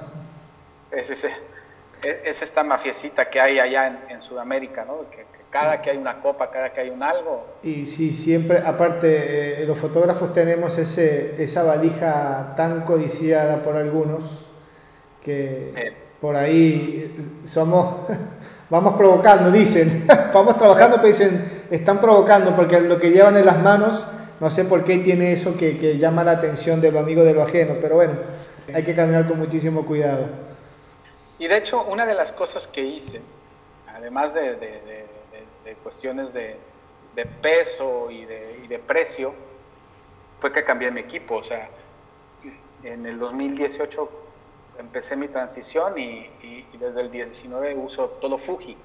[0.90, 1.24] Es, es,
[2.02, 5.08] es, esta mafiecita que hay allá en, en Sudamérica, ¿no?
[5.10, 7.46] Que, cada que hay una copa, cada que hay un algo.
[7.62, 14.51] Y sí, siempre, aparte, eh, los fotógrafos tenemos ese, esa valija tan codiciada por algunos
[15.22, 18.06] que por ahí somos,
[18.70, 20.04] vamos provocando, dicen,
[20.34, 24.06] vamos trabajando, pero dicen, están provocando porque lo que llevan en las manos,
[24.40, 27.34] no sé por qué tiene eso que, que llama la atención de lo amigo de
[27.34, 28.14] lo ajeno, pero bueno,
[28.74, 30.26] hay que caminar con muchísimo cuidado.
[31.38, 33.20] Y de hecho, una de las cosas que hice,
[33.86, 35.12] además de, de
[35.64, 36.56] de cuestiones de,
[37.14, 39.32] de peso y de, y de, precio,
[40.40, 41.36] fue que cambié mi equipo.
[41.36, 41.68] O sea,
[42.82, 44.10] en el 2018
[44.78, 48.76] empecé mi transición y, y, y desde el 19 uso todo Fuji,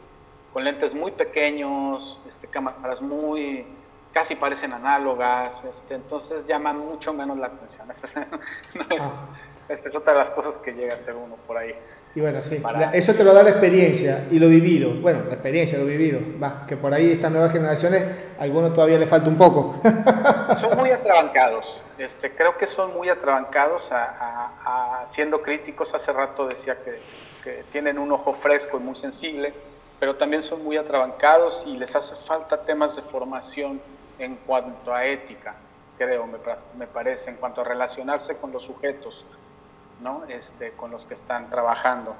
[0.53, 3.65] con lentes muy pequeños, este, cámaras muy
[4.17, 7.87] casi parecen análogas, este, entonces llaman mucho menos la atención.
[9.69, 11.75] Esa es, otra de las cosas que llega a ser uno por ahí.
[12.15, 12.61] Y bueno, sí,
[12.93, 14.91] eso te lo da la experiencia y lo vivido.
[15.01, 16.19] Bueno, la experiencia, lo vivido.
[16.41, 18.05] Va, que por ahí estas nuevas generaciones,
[18.39, 19.75] a algunos todavía le falta un poco.
[20.59, 21.83] son muy atrabancados.
[21.97, 25.93] Este, creo que son muy atrabancados a, a, siendo críticos.
[25.93, 26.99] Hace rato decía que,
[27.43, 29.53] que tienen un ojo fresco y muy sensible,
[29.99, 33.81] pero también son muy atrabancados y les hace falta temas de formación
[34.19, 35.55] en cuanto a ética,
[35.97, 36.37] creo, me,
[36.77, 39.25] me, parece, en cuanto a relacionarse con los sujetos,
[40.01, 40.23] ¿no?
[40.27, 42.15] este, con los que están trabajando.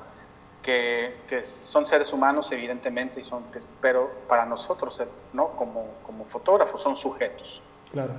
[0.61, 3.43] que, que, son seres humanos evidentemente, y son,
[3.79, 5.01] pero para nosotros,
[5.33, 5.49] ¿no?
[5.49, 7.61] Como, como fotógrafos, son sujetos.
[7.91, 8.13] Claro.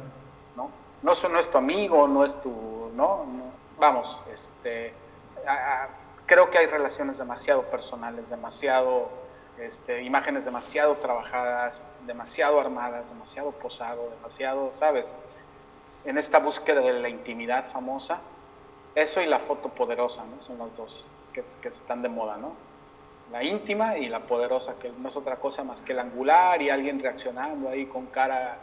[0.56, 0.70] ¿no?
[1.02, 3.26] No, no es tu amigo, no es tu, ¿no?
[3.78, 4.92] vamos, este,
[6.26, 9.08] creo que hay relaciones demasiado personales, demasiado,
[9.58, 15.12] este, imágenes demasiado trabajadas, demasiado armadas, demasiado posado, demasiado, ¿sabes?
[16.04, 18.20] En esta búsqueda de la intimidad famosa,
[19.02, 20.42] eso y la foto poderosa, ¿no?
[20.42, 22.52] Son los dos que, que están de moda, ¿no?
[23.32, 26.70] La íntima y la poderosa, que no es otra cosa más que el angular y
[26.70, 28.58] alguien reaccionando ahí con cara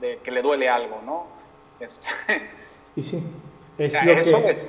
[0.00, 1.26] de que le duele algo, ¿no?
[1.80, 2.08] Este,
[2.96, 3.22] y sí,
[3.78, 4.68] es lo que,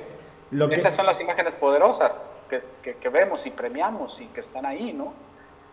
[0.51, 0.75] lo que...
[0.75, 5.13] Esas son las imágenes poderosas que, que, vemos y premiamos y que están ahí, ¿no?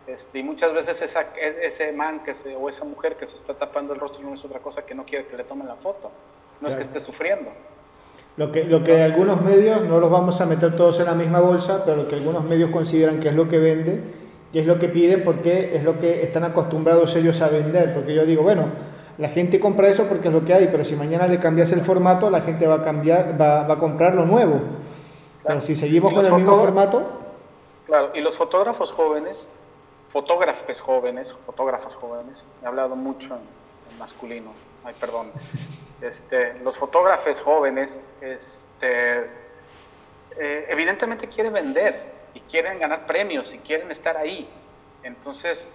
[0.05, 3.53] Este, y muchas veces esa, ese man que se, o esa mujer que se está
[3.53, 6.11] tapando el rostro no es otra cosa que no quiere que le tomen la foto,
[6.59, 7.51] no es que esté sufriendo.
[8.37, 11.39] Lo que, lo que algunos medios, no los vamos a meter todos en la misma
[11.39, 14.01] bolsa, pero lo que algunos medios consideran que es lo que vende,
[14.51, 17.93] y es lo que piden porque es lo que están acostumbrados ellos a vender.
[17.93, 18.65] Porque yo digo, bueno,
[19.17, 21.81] la gente compra eso porque es lo que hay, pero si mañana le cambias el
[21.81, 24.61] formato, la gente va a, cambiar, va, va a comprar lo nuevo.
[25.45, 27.03] Pero si seguimos con el mismo formato...
[27.85, 29.47] Claro, y los fotógrafos jóvenes,
[30.09, 34.51] fotógrafes jóvenes, fotógrafas jóvenes, he hablado mucho en, masculino,
[34.83, 35.31] ay, perdón,
[36.01, 39.19] este, los fotógrafos jóvenes, este,
[40.37, 44.49] eh, evidentemente quieren vender y quieren ganar premios y quieren estar ahí.
[45.03, 45.67] Entonces,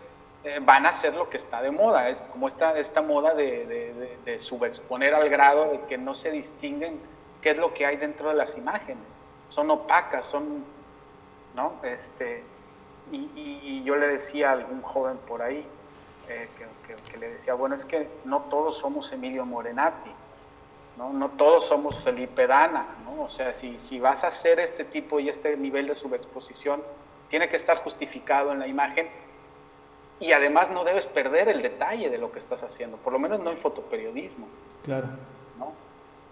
[0.45, 3.67] eh, van a hacer lo que está de moda, es como esta, esta moda de,
[3.67, 7.01] de, de, subexponer al grado de que no se distinguen
[7.43, 9.05] qué es lo que hay dentro de las imágenes.
[9.49, 10.65] Son opacas, son,
[11.55, 11.81] ¿no?
[11.83, 12.45] Este,
[13.11, 15.67] y, yo le decía a algún joven por ahí,
[16.29, 16.49] eh,
[17.11, 20.11] que, le decía, bueno, es que no todos somos Emilio Morenati,
[20.97, 21.13] ¿no?
[21.13, 23.25] No todos somos Felipe Dana, ¿no?
[23.25, 26.83] O sea, si, si vas a hacer este tipo y este nivel de subexposición,
[27.31, 29.09] tiene que estar justificado en la imagen
[30.21, 33.41] y además no debes perder el detalle de lo que estás haciendo, por lo menos
[33.41, 34.47] no en fotoperiodismo.
[34.83, 35.09] Claro.
[35.59, 35.73] ¿no?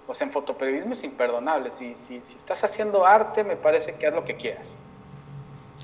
[0.08, 1.70] O sea, en fotoperiodismo es imperdonable.
[1.70, 4.68] Si, si, si estás haciendo arte, me parece que haz lo que quieras.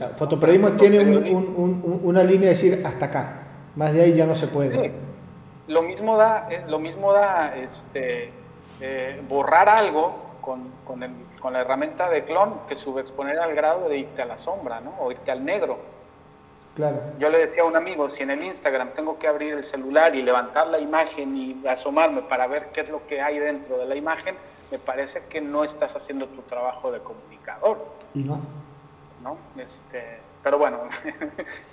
[0.01, 3.43] O fotoperiodismo tiene una línea de decir hasta acá,
[3.77, 4.93] más de ahí ya no se puede.
[5.69, 8.31] Lo mismo da, eh, lo mismo da este,
[8.81, 13.89] eh, borrar algo con, con, el, con, la herramienta de clon que subexponer al grado
[13.89, 14.95] de irte a la sombra, ¿no?
[15.01, 15.79] O irte al negro.
[17.19, 20.15] Yo le decía a un amigo, si en el Instagram tengo que abrir el celular
[20.15, 23.85] y levantar la imagen y asomarme para ver qué es lo que hay dentro de
[23.85, 24.37] la imagen,
[24.71, 27.85] me parece que no estás haciendo tu trabajo de comunicador.
[28.15, 28.41] Y no.
[29.23, 29.37] ¿No?
[29.63, 30.79] Este, pero bueno.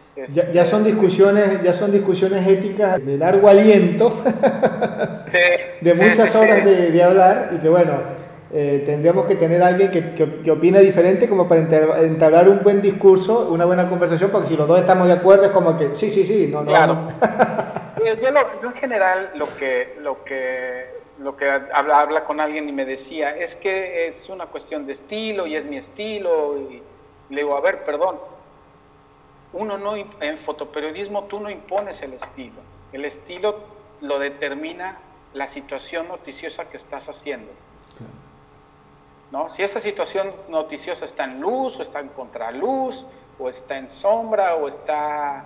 [0.53, 4.21] ya, son discusiones, ya son discusiones éticas de largo aliento,
[5.81, 7.93] de muchas horas de, de hablar y que bueno,
[8.51, 11.61] eh, tendríamos que tener a alguien que, que, opine diferente como para
[12.01, 15.51] entablar un buen discurso, una buena conversación, porque si los dos estamos de acuerdo es
[15.51, 16.67] como que sí, sí, sí, no, no.
[16.67, 16.95] Claro.
[18.03, 20.85] yo, en general lo que, lo que,
[21.19, 24.93] lo que habla, habla con alguien y me decía es que es una cuestión de
[24.93, 26.57] estilo y es mi estilo.
[26.57, 26.81] Y
[27.29, 28.15] le digo, a ver, perdón,
[29.53, 32.61] uno no, en fotoperiodismo tú no impones el estilo,
[32.93, 33.59] el estilo
[34.01, 34.97] lo determina
[35.33, 37.51] la situación noticiosa que estás haciendo.
[39.31, 39.47] ¿no?
[39.49, 43.05] Si esa situación noticiosa está en luz o está en contraluz
[43.37, 45.45] o está en sombra o está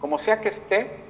[0.00, 1.06] como sea que esté,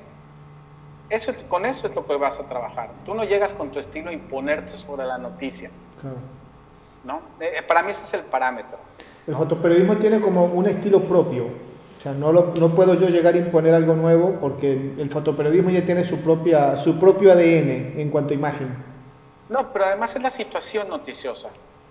[1.08, 2.90] eso, con eso es lo que vas a trabajar.
[3.04, 5.70] Tú no llegas con tu estilo a imponerte sobre la noticia.
[7.04, 7.20] ¿no?
[7.40, 8.78] Eh, para mí ese es el parámetro.
[9.26, 11.48] El fotoperiodismo tiene como un estilo propio.
[11.96, 15.84] O sea, no, no puedo yo llegar a imponer algo nuevo porque el fotoperiodismo ya
[15.84, 18.68] tiene su, propia, su propio ADN en cuanto a imagen.
[19.48, 21.48] No, pero además es la situación noticiosa.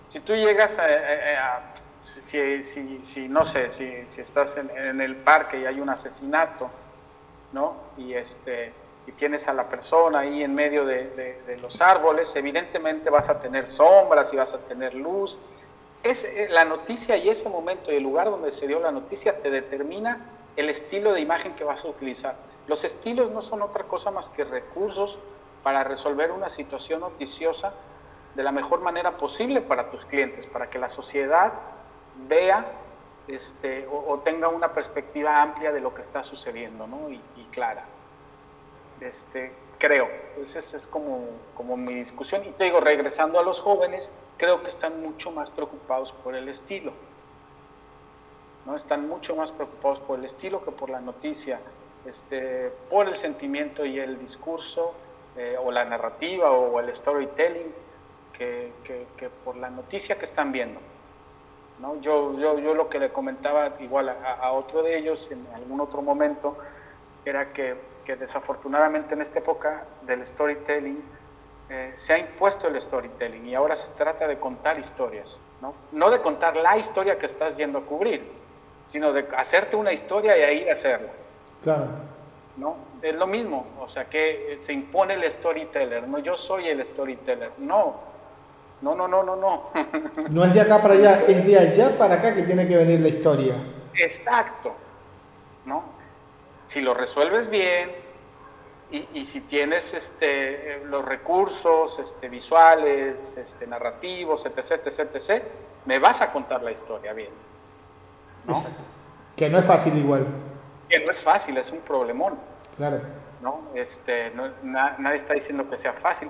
[0.10, 5.60] Si tú llegas a, si, si, si, no sé, si, si estás en, el parque
[5.60, 6.70] y hay un asesinato,
[7.54, 7.76] ¿no?
[7.98, 8.72] Y, este,
[9.08, 13.40] y tienes a la persona ahí en medio de, de, los árboles, evidentemente vas a
[13.40, 15.38] tener sombras y vas a tener luz.
[16.06, 19.42] Es, eh, la noticia y ese momento y el lugar donde se dio la noticia
[19.42, 20.20] te determina
[20.56, 22.36] el estilo de imagen que vas a utilizar.
[22.68, 25.18] Los estilos no son otra cosa más que recursos
[25.64, 27.74] para resolver una situación noticiosa
[28.36, 31.54] de la mejor manera posible para tus clientes, para que la sociedad
[32.28, 32.68] vea
[33.28, 37.10] este, o, tenga una perspectiva amplia de lo que está sucediendo ¿no?
[37.10, 37.84] y, clara.
[39.02, 40.10] Este, creo,
[40.42, 42.44] esa es, como, como mi discusión.
[42.46, 46.50] Y te digo, regresando a los jóvenes, creo que están mucho más preocupados por el
[46.50, 46.92] estilo.
[48.66, 48.76] ¿no?
[48.76, 51.60] Están mucho más preocupados por el estilo que por la noticia,
[52.06, 54.94] este, por el sentimiento y el discurso,
[55.38, 57.74] eh, o la narrativa, o el storytelling
[58.38, 58.72] que,
[59.44, 60.80] por la noticia que están viendo.
[61.80, 62.00] ¿no?
[62.02, 66.02] Yo, yo, yo lo que le comentaba igual a, otro de ellos en algún otro
[66.02, 66.58] momento
[67.26, 71.04] era que, que desafortunadamente en esta época del storytelling
[71.70, 75.74] eh, se ha impuesto el storytelling y ahora se trata de contar historias, ¿no?
[75.92, 78.24] no de contar la historia que estás yendo a cubrir,
[78.88, 81.10] sino de hacerte una historia y ahí hacerla.
[81.64, 81.88] Claro.
[82.58, 82.76] ¿No?
[83.02, 87.52] Es lo mismo, o sea que se impone el storyteller, no yo soy el storyteller,
[87.58, 87.96] no,
[88.82, 89.64] no, no, no, no, no.
[90.30, 93.02] no es de acá para allá, es de allá para acá que tiene que venir
[93.02, 93.56] la historia.
[93.96, 94.76] Exacto,
[95.66, 95.95] ¿no?
[96.68, 97.92] Si lo resuelves bien
[98.92, 105.44] y, y si tienes este, los recursos este, visuales, este, narrativos, etc, etc, etc,
[105.86, 107.32] me vas a contar la historia bien.
[108.48, 108.84] Exacto.
[109.36, 110.26] Que no es fácil igual.
[110.90, 112.38] Que no es fácil, es un problemón.
[112.78, 113.02] Claro.
[113.42, 113.62] ¿no?
[113.76, 114.32] Este,
[114.64, 116.30] nadie está diciendo que sea fácil.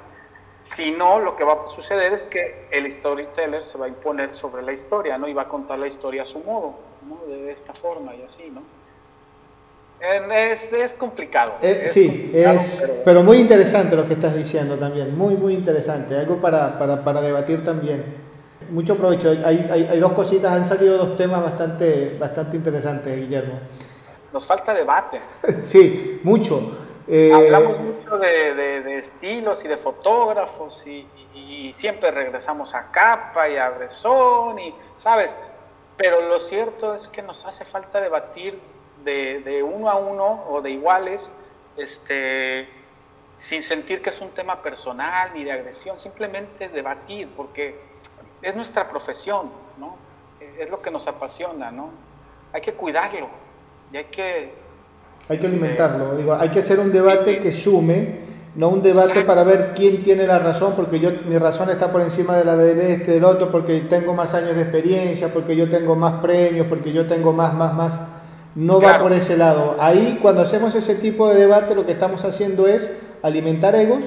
[0.62, 4.32] Si no, lo que va a suceder es que el storyteller se va a imponer
[4.32, 5.28] sobre la historia, ¿no?
[5.28, 6.76] Y va a contar la historia a su modo,
[7.08, 7.26] ¿no?
[7.28, 8.64] De esta forma y así, ¿no?
[10.00, 11.54] Es, es complicado.
[11.62, 13.24] Eh, sí, es, pero...
[13.24, 17.64] muy interesante lo que estás diciendo también, muy, muy interesante, algo para, para, para debatir
[17.64, 18.04] también.
[18.70, 23.60] Mucho provecho, hay, hay, hay, dos cositas, han salido dos temas bastante, bastante interesantes, Guillermo.
[24.34, 25.20] Nos falta debate.
[25.64, 26.78] sí, mucho.
[27.08, 33.48] Eh, Hablamos mucho de, de, estilos y de fotógrafos y, y, siempre regresamos a Capa
[33.48, 35.36] y a Bresson y, ¿sabes?
[35.98, 38.60] Pero lo cierto es que nos hace falta debatir
[39.06, 41.32] de, de uno a uno o de iguales,
[41.78, 42.68] este,
[43.38, 47.80] sin sentir que es un tema personal ni de agresión, simplemente debatir, porque
[48.42, 49.96] es nuestra profesión, ¿no?
[50.60, 51.90] Es lo que nos apasiona, ¿no?
[52.52, 53.30] Hay que cuidarlo
[53.92, 54.66] y hay que
[55.28, 56.16] hay que alimentarlo.
[56.16, 58.20] Digo, hay que hacer un debate que sume,
[58.56, 62.02] no un debate para ver quién tiene la razón, porque yo mi razón está por
[62.02, 65.68] encima de la del este, del otro, porque tengo más años de experiencia, porque yo
[65.68, 68.00] tengo más premios, porque yo tengo más, más, más.
[68.56, 69.76] No va por ese lado.
[69.80, 72.92] Ahí, cuando hacemos ese tipo de debate, lo que estamos haciendo es
[73.22, 74.06] alimentar egos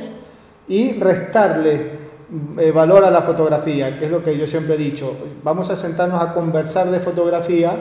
[0.66, 2.08] y restarle
[2.58, 5.16] eh, valor a la fotografía, que es lo que yo siempre he dicho.
[5.42, 7.74] Vamos a sentarnos a conversar de fotografía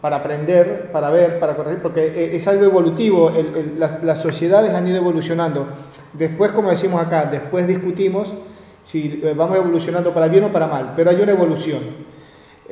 [0.00, 3.30] para aprender, para ver, para corregir, porque e, es algo evolutivo,
[3.76, 5.66] las, sociedades han ido evolucionando.
[6.12, 8.34] Después, como decimos acá, después discutimos
[8.82, 11.80] si eh, vamos evolucionando para bien o para mal, pero hay una evolución.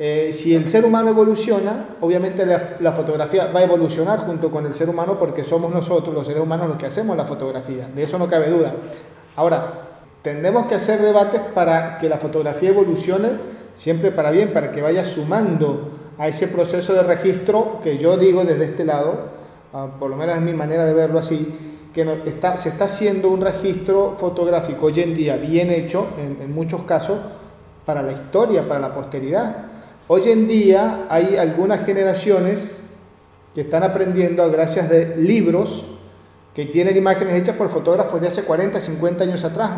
[0.01, 4.71] Eh, si el ser humano evoluciona, obviamente la, fotografía va a evolucionar junto con el
[4.71, 8.17] ser humano porque somos nosotros, los seres humanos, los que hacemos la fotografía, de eso
[8.17, 8.73] no cabe duda.
[9.35, 9.87] Ahora,
[10.21, 13.27] tendremos que hacer debates para que la fotografía evolucione
[13.73, 18.45] siempre para bien, para que vaya sumando a ese proceso de registro que yo digo
[18.45, 19.29] desde este lado,
[19.73, 21.47] ah, por lo menos es mi manera de verlo así,
[21.93, 26.83] que está, se está haciendo un registro fotográfico hoy en día bien hecho, en, muchos
[26.83, 27.19] casos,
[27.85, 29.65] para la historia, para la posteridad.
[30.11, 32.81] Hoy en día hay algunas generaciones
[33.53, 35.85] que están aprendiendo gracias de libros
[36.55, 39.69] que tienen imágenes hechas por fotógrafos de hace 40, 50 años atrás,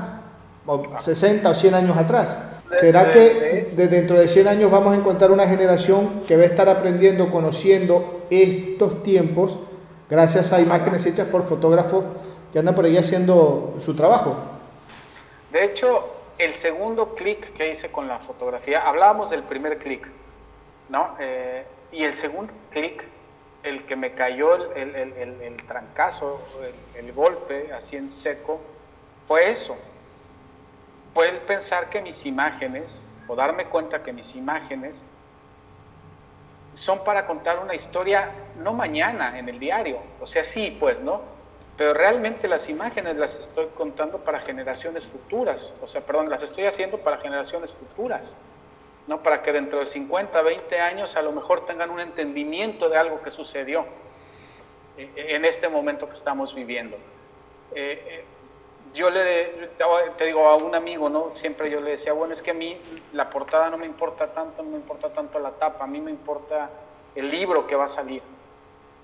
[0.66, 2.42] o 60 o 100 años atrás.
[2.80, 6.46] ¿Será que de dentro de 100 años vamos a encontrar una generación que va a
[6.46, 9.60] estar aprendiendo, conociendo estos tiempos
[10.10, 12.06] gracias a imágenes hechas por fotógrafos
[12.54, 14.38] que andan por ahí haciendo su trabajo?
[15.52, 16.06] De hecho,
[16.38, 20.08] el segundo clic que hice con la fotografía, hablábamos del primer clic,
[20.92, 21.16] ¿no?
[21.20, 23.04] Eh, y el segundo clic,
[23.64, 26.40] el que me cayó el, el, el, el trancazo,
[26.96, 28.62] el golpe así en seco,
[29.28, 29.76] fue eso
[31.14, 35.04] fue el pensar que mis imágenes, o darme cuenta que mis imágenes
[36.74, 41.22] son para contar una historia no mañana en el diario, o sea, sí, pues, ¿no?
[41.78, 46.66] Pero realmente las imágenes las estoy contando para generaciones futuras, o sea, perdón, las estoy
[46.66, 48.22] haciendo para generaciones futuras,
[49.12, 49.22] ¿no?
[49.22, 53.22] Para que dentro de 50, 20 años a lo mejor tengan un entendimiento de algo
[53.22, 53.86] que sucedió
[54.98, 56.96] eh, en este momento que estamos viviendo.
[57.76, 58.24] Eh, eh,
[58.94, 59.70] yo le,
[60.18, 61.32] te digo a un amigo, ¿no?
[61.32, 62.78] Siempre yo le decía, bueno, es que a mí
[63.12, 66.12] la portada no me importa tanto, no me importa tanto la tapa, a mí me
[66.12, 66.70] importa
[67.14, 68.22] el libro que va a salir,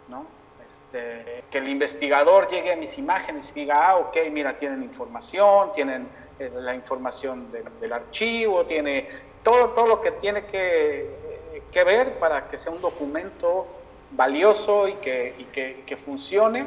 [0.07, 0.25] ¿no?
[0.69, 5.73] Este, que el investigador llegue a mis imágenes y diga, ah, ok, mira, tienen información,
[5.73, 6.07] tienen
[6.39, 11.09] eh, la información del archivo, tiene todo, todo lo que tiene que,
[11.71, 13.65] que, ver para que sea un documento
[14.11, 16.65] valioso y que, y que, que funcione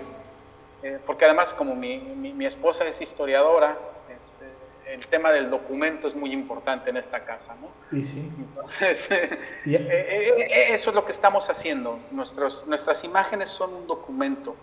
[0.83, 3.77] eh, porque además como mi, mi, esposa es historiadora,
[4.09, 7.69] este, el tema del documento es muy importante en esta casa, ¿no?
[7.97, 8.31] Y sí.
[8.39, 11.99] Entonces, eh, eh, eso es lo que estamos haciendo.
[12.11, 14.57] Nuestros, nuestras imágenes son un documento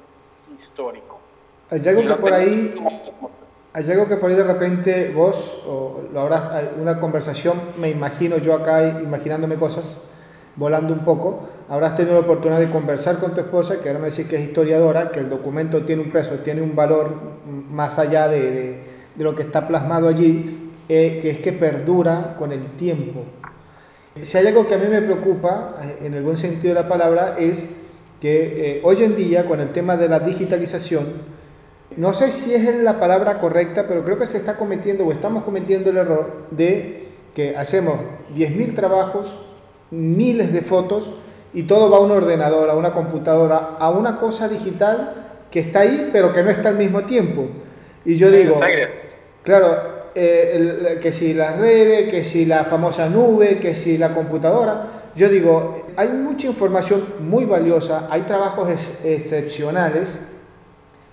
[0.57, 1.20] histórico.
[1.70, 2.76] Hay algo que por ahí...
[3.78, 8.40] Hay algo que por ahí de repente vos, o lo habrás, una conversación, me imagino
[8.40, 9.98] yo acá imaginándome cosas,
[10.56, 14.10] volando un poco, habrás tenido la oportunidad de conversar con tu esposa, que ahora me
[14.10, 17.14] decís que es historiadora, que el documento tiene un peso, tiene un valor
[17.70, 22.36] más allá de, de, de lo que está plasmado allí, eh, que es que perdura
[22.40, 23.26] con el tiempo.
[24.20, 26.90] Si hay algo que a mí me preocupa, eh, en el buen sentido de la
[26.90, 27.68] palabra, es
[28.20, 31.37] que eh, hoy en día, con el tema de la digitalización,
[31.96, 35.44] no sé si es la palabra correcta, pero creo que se está cometiendo o estamos
[35.44, 37.96] cometiendo el error de que hacemos
[38.36, 39.40] 10.000 trabajos,
[39.90, 41.14] miles de fotos
[41.54, 45.14] y todo va a un ordenador, a una computadora, a una cosa digital
[45.50, 47.48] que está ahí, pero que no está al mismo tiempo.
[48.04, 48.60] Y yo digo,
[49.44, 54.88] claro, eh, que si las redes, que si la famosa nube, que si la computadora.
[55.16, 58.70] Yo digo, hay mucha información muy valiosa, hay trabajos
[59.04, 60.20] excepcionales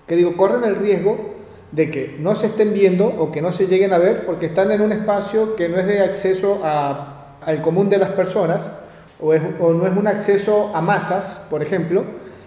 [0.07, 1.35] que digo, corren el riesgo
[1.71, 4.71] de que no se estén viendo o que no se lleguen a ver porque están
[4.71, 8.71] en un espacio que no es de acceso a, al común de las personas
[9.19, 12.03] o, o no es un acceso a masas, por ejemplo.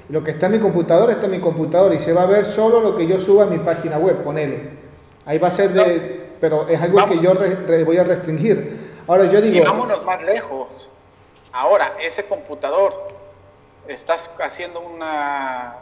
[0.08, 2.44] Lo que está en mi computador está en mi computador y se va a ver
[2.44, 4.70] solo lo que yo suba a mi página web, ponele.
[5.26, 7.34] Ahí va a ser de, pero es algo que yo
[7.84, 8.88] voy a restringir.
[9.06, 9.56] Ahora yo digo...
[9.56, 10.88] Y vámonos más lejos.
[11.52, 13.08] Ahora, ese computador,
[13.86, 15.76] estás haciendo una,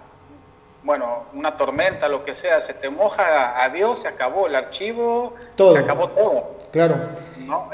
[0.87, 5.73] bueno, una tormenta, lo que sea, se te moja, adiós, se acabó el archivo, todo.
[5.73, 6.55] se acabó todo.
[6.71, 7.09] Claro.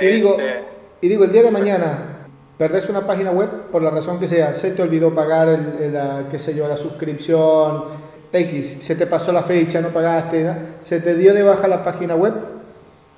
[0.00, 0.64] Y, digo, este
[1.02, 2.24] y digo, el día de mañana
[2.56, 6.24] perdés una página web por la razón que sea, se te olvidó pagar el, la,
[6.30, 7.84] qué sé yo, la suscripción,
[8.32, 12.14] X, se te pasó la fecha, no pagaste, se te dio de baja la página
[12.14, 12.32] web,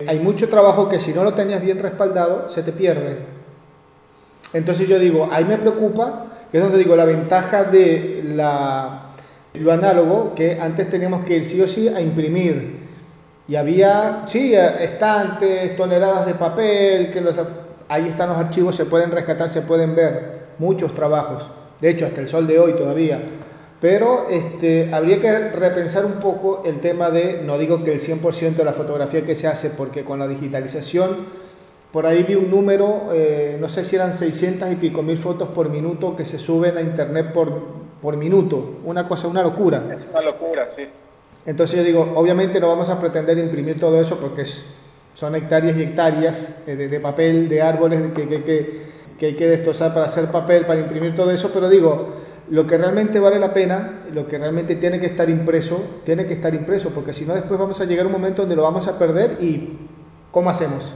[0.09, 3.19] hay mucho trabajo que si no lo tenías bien respaldado, se te pierde.
[4.53, 9.04] Entonces yo digo, ahí me preocupa, que es donde digo, la ventaja de la,
[9.55, 12.83] lo análogo, que antes teníamos que ir sí o sí a imprimir.
[13.47, 17.41] Y había, sí, estantes, toneladas de papel, que los,
[17.89, 21.51] ahí están los archivos, se pueden rescatar, se pueden ver, muchos trabajos.
[21.81, 23.23] De hecho, hasta el sol de hoy todavía.
[23.81, 28.55] Pero este, habría que repensar un poco el tema de, no digo que el 100%
[28.55, 31.45] de la fotografía que se hace, porque con la digitalización,
[31.93, 35.49] por ahí vi un número, eh, no sé si eran 600 y pico mil fotos
[35.49, 38.81] por minuto que se suben a internet por, por minuto.
[38.85, 39.83] Una cosa, una locura.
[39.97, 40.87] Es una locura, sí.
[41.47, 44.45] Entonces yo digo, obviamente no vamos a pretender imprimir todo eso porque
[45.15, 48.83] son hectáreas y hectáreas eh, de, papel, de árboles que, que, que,
[49.19, 52.09] que hay que destrozar para hacer papel, para imprimir todo eso, pero digo,
[52.51, 56.35] lo que realmente vale la pena, lo que realmente tiene que estar impreso, tiene que
[56.35, 58.87] estar impreso, porque si no después vamos a llegar a un momento donde lo vamos
[58.87, 59.79] a perder y
[60.31, 60.93] ¿cómo hacemos?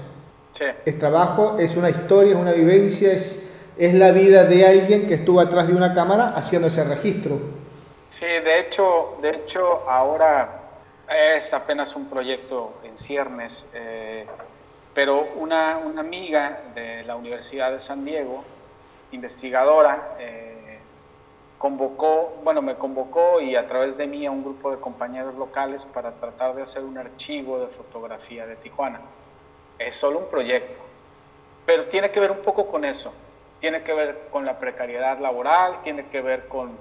[0.59, 0.65] Sí.
[0.85, 3.48] Es trabajo, es una historia, es una vivencia, es,
[3.79, 7.39] es la vida de alguien que estuvo atrás de una cámara haciendo ese registro.
[8.11, 10.63] Sí, de hecho, de hecho ahora
[11.09, 14.27] es apenas un proyecto en ciernes, eh,
[14.93, 18.43] pero una, una, amiga de la Universidad de San Diego,
[19.13, 20.79] investigadora, eh,
[21.57, 25.85] convocó, bueno, me convocó y a través de mí a un grupo de compañeros locales
[25.85, 29.01] para tratar de hacer un archivo de fotografía de Tijuana.
[29.79, 30.83] Es solo un proyecto,
[31.65, 33.13] pero tiene que ver un poco con eso.
[33.61, 36.77] Tiene que ver con la precariedad laboral, tiene que ver con,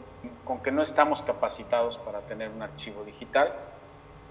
[0.45, 3.53] con que no estamos capacitados para tener un archivo digital,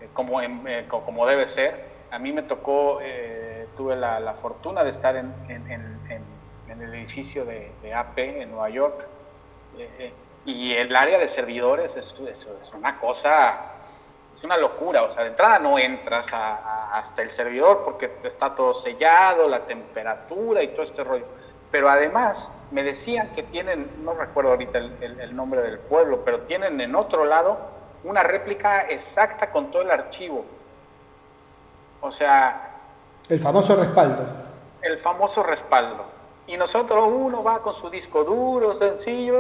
[0.01, 1.97] eh, como, eh, como debe ser.
[2.11, 6.23] A mí me tocó, eh, tuve la, la, fortuna de estar en, en, en,
[6.69, 9.07] en el edificio de, de, AP en Nueva York
[10.47, 13.59] y el área de servidores es, es, una cosa,
[14.35, 15.03] es una locura.
[15.03, 20.63] O sea, de entrada no entras hasta el servidor porque está todo sellado, la temperatura
[20.63, 21.27] y todo este rollo.
[21.77, 26.41] Pero además me decían que tienen, no recuerdo ahorita el, el, nombre del pueblo, pero
[26.41, 27.59] tienen en otro lado
[28.03, 30.47] una réplica exacta con todo el archivo.
[32.01, 32.79] O sea...
[33.29, 34.27] El famoso respaldo.
[34.81, 36.07] El famoso respaldo.
[36.47, 39.39] Y nosotros, uno va con su disco duro, sencillo,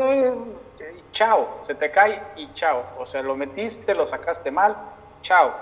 [1.12, 2.82] chao, se te cae y chao.
[2.99, 4.76] O sea, lo metiste, lo sacaste mal,
[5.22, 5.55] chao.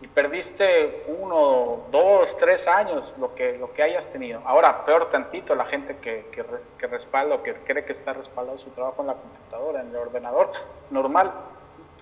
[0.00, 4.42] Y perdiste uno, dos, tres años, lo que, lo que hayas tenido.
[4.44, 6.44] Ahora, peor tantito, la gente que, que,
[6.78, 9.96] que respalda o que cree que está respaldado su trabajo en la computadora, en el
[9.96, 10.52] ordenador,
[10.90, 11.32] normal,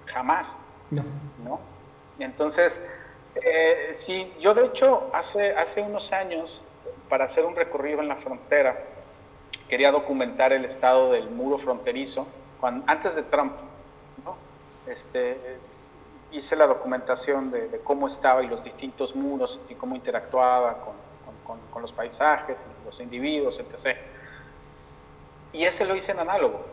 [0.06, 0.56] jamás.
[0.90, 1.02] No.
[1.44, 1.60] ¿no?
[2.18, 2.84] Entonces,
[3.36, 6.62] eh, sí, yo de hecho, hace, hace unos años,
[7.08, 8.76] para hacer un recorrido en la frontera,
[9.68, 12.26] quería documentar el estado del muro fronterizo
[12.86, 13.52] antes de Trump,
[14.24, 14.36] ¿no?
[14.90, 15.58] este,
[16.32, 21.82] hice la documentación de, cómo estaba y los distintos muros y cómo interactuaba con, con,
[21.82, 23.98] los paisajes, los individuos, etc.
[25.52, 26.64] Y ese lo hice en análogo,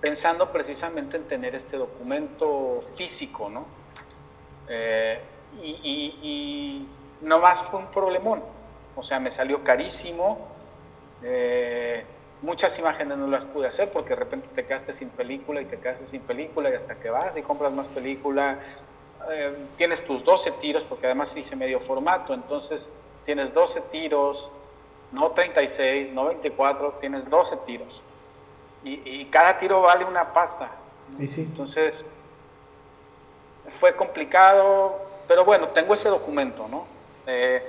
[0.00, 3.64] pensando precisamente en tener este documento físico, ¿no?
[4.68, 5.20] Eh,
[5.62, 6.88] y, y, y,
[7.22, 8.42] no más fue un problemón,
[8.94, 10.46] o sea, me salió carísimo.
[11.22, 12.04] Eh,
[12.40, 15.78] Muchas imágenes no las pude hacer porque de repente te quedaste sin película y te
[15.78, 18.58] quedaste sin película y hasta que vas y compras más película,
[19.30, 22.88] eh, tienes tus 12 tiros porque además hice medio formato, entonces
[23.24, 24.50] tienes 12 tiros,
[25.12, 28.02] no 36, no 24, tienes 12 tiros.
[28.84, 30.70] Y, cada tiro vale una pasta.
[31.26, 31.42] sí.
[31.42, 31.94] Entonces,
[33.80, 36.86] fue complicado, pero bueno, tengo ese documento, ¿no?
[37.26, 37.62] Eh,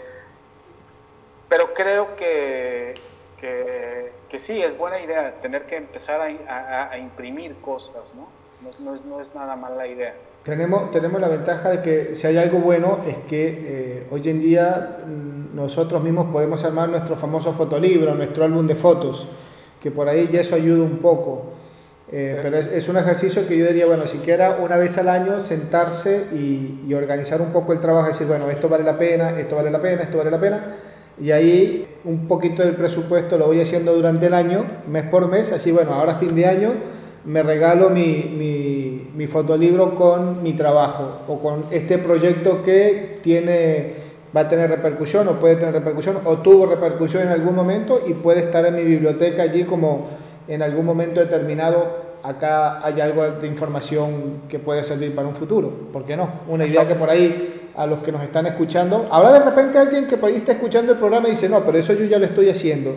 [1.50, 2.94] pero creo que,
[3.40, 8.28] que, sí, es buena idea tener que empezar a, imprimir cosas, ¿no?
[8.84, 10.14] No, no, es, nada mala idea.
[10.44, 14.40] Tenemos, tenemos la ventaja de que si hay algo bueno es que eh, hoy en
[14.42, 19.28] día mm, nosotros mismos podemos armar nuestro famoso fotolibro, nuestro álbum de fotos,
[19.82, 21.54] que por ahí ya eso ayuda un poco.
[22.12, 26.26] Eh, pero es, un ejercicio que yo diría, bueno, siquiera una vez al año sentarse
[26.34, 29.80] y, organizar un poco el trabajo, decir, bueno, esto vale la pena, esto vale la
[29.80, 30.64] pena, esto vale la pena.
[31.22, 35.52] Y ahí un poquito del presupuesto lo voy haciendo durante el año, mes por mes,
[35.52, 36.72] así, bueno, ahora fin de año
[37.26, 43.94] me regalo mi, mi, fotolibro con mi trabajo o con este proyecto que tiene,
[44.36, 48.14] va a tener repercusión o puede tener repercusión o tuvo repercusión en algún momento y
[48.14, 50.08] puede estar en mi biblioteca allí como
[50.48, 55.72] en algún momento determinado acá hay algo de información que puede servir para un futuro.
[55.92, 56.42] ¿Por qué no?
[56.48, 60.08] Una idea que por ahí a los que nos están escuchando, habrá de repente alguien
[60.08, 62.26] que por ahí está escuchando el programa y dice, no, pero eso yo ya lo
[62.26, 62.96] estoy haciendo.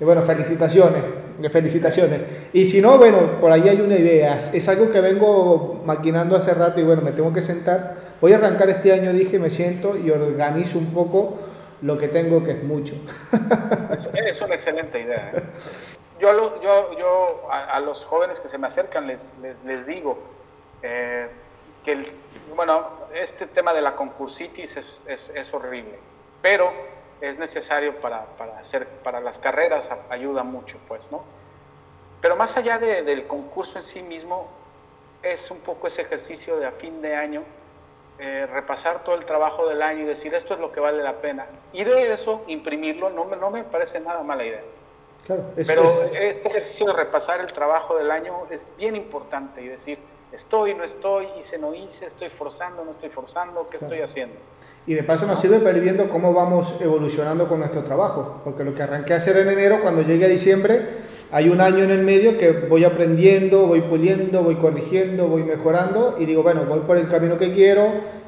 [0.00, 1.02] Y bueno, felicitaciones,
[1.50, 2.20] felicitaciones.
[2.52, 4.36] Y si no, bueno, por ahí hay una idea.
[4.36, 7.94] Es algo que vengo maquinando hace rato y bueno, me tengo que sentar.
[8.20, 11.38] Voy a arrancar este año, dije, me siento y organizo un poco
[11.82, 12.94] lo que tengo, que es mucho.
[14.14, 15.32] Es una excelente idea.
[15.34, 15.42] ¿eh?
[16.22, 19.32] yo, yo, yo a, los jóvenes que se me acercan les,
[19.64, 20.18] les, digo
[20.82, 21.28] eh,
[21.84, 22.12] que, el,
[22.54, 25.98] bueno, este tema de la concursitis es, es, es horrible,
[26.40, 26.72] pero
[27.20, 31.22] es necesario para, para, hacer, para las carreras, ayuda mucho, pues, ¿no?
[32.20, 34.48] Pero más allá del concurso en sí mismo,
[35.22, 37.42] es un poco ese ejercicio de a fin de año,
[38.18, 41.14] eh, repasar todo el trabajo del año y decir esto es lo que vale la
[41.14, 41.46] pena.
[41.72, 44.62] Y de eso, imprimirlo, no me, no me parece nada mala idea.
[45.26, 49.98] Pero este ejercicio de repasar el trabajo del año es bien importante y decir,
[50.32, 54.34] estoy, no estoy, hice, no hice, estoy forzando, no estoy forzando, ¿qué estoy haciendo?
[54.86, 58.64] Y de paso nos sirve para ir viendo cómo vamos evolucionando con nuestro trabajo, porque
[58.64, 60.82] lo que arranqué a hacer en enero, cuando llegue a diciembre,
[61.30, 66.16] hay un año en el medio que voy aprendiendo, voy puliendo, voy corrigiendo, voy mejorando
[66.18, 67.86] y digo, bueno, voy por el camino que quiero,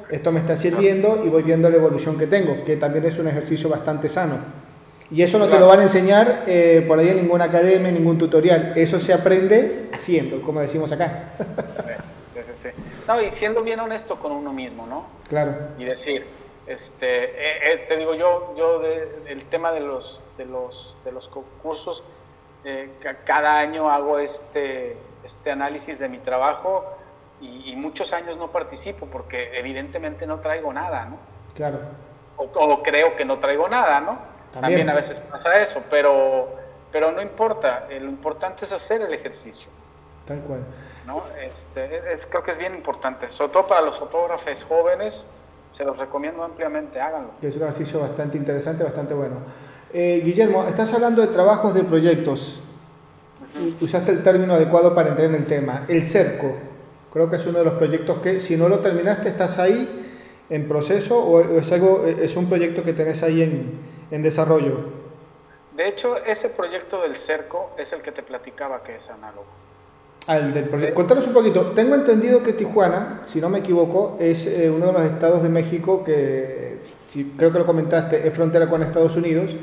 [0.09, 3.27] esto me está sirviendo y voy viendo la evolución que tengo, que también es un
[3.27, 4.65] ejercicio bastante sano.
[5.11, 7.95] Y eso no te lo van a enseñar eh, por ahí en ninguna academia, en
[7.95, 8.73] ningún tutorial.
[8.75, 11.33] Eso se aprende haciendo, como decimos acá.
[13.07, 15.05] No, y siendo bien honesto con uno mismo, ¿no?
[15.27, 15.53] Claro.
[15.77, 16.25] Y decir,
[16.67, 21.27] este, eh, eh, te digo yo, yo el tema de los, de los, de los
[21.27, 22.03] concursos,
[23.25, 26.83] cada año hago este, este análisis de mi trabajo
[27.39, 31.19] y, muchos años no participo porque evidentemente no traigo nada, ¿no?
[31.53, 31.79] Claro.
[32.37, 34.35] o creo que no traigo nada, ¿no?
[34.61, 36.47] También, a veces pasa eso, pero,
[36.91, 39.69] pero no importa, lo importante es hacer el ejercicio.
[40.25, 40.65] Tal cual.
[41.05, 41.23] ¿no?
[41.39, 45.23] Este, es, creo que es bien importante, sobre todo para los fotógrafos jóvenes,
[45.71, 47.31] se los recomiendo ampliamente, háganlo.
[47.41, 49.41] Es un ejercicio bastante interesante, bastante bueno.
[49.93, 52.61] Eh, Guillermo, estás hablando de trabajos de proyectos.
[53.81, 55.85] Usaste el término adecuado para entrar en el tema.
[55.87, 56.55] El cerco,
[57.11, 60.01] creo que es uno de los proyectos que si no lo terminaste estás ahí
[60.49, 63.79] en proceso o es algo es un proyecto que tenés ahí en,
[64.11, 65.05] en desarrollo.
[65.75, 69.64] De hecho, ese proyecto del cerco es el que te platicaba que es análogo.
[70.27, 70.95] Al del proyecto.
[70.95, 71.67] Contanos un poquito.
[71.67, 75.49] Tengo entendido que Tijuana, si no me equivoco, es eh, uno de los estados de
[75.49, 79.55] México que, si, creo que lo comentaste, es frontera con Estados Unidos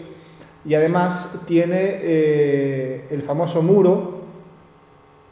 [0.64, 4.22] y además tiene eh, el famoso muro.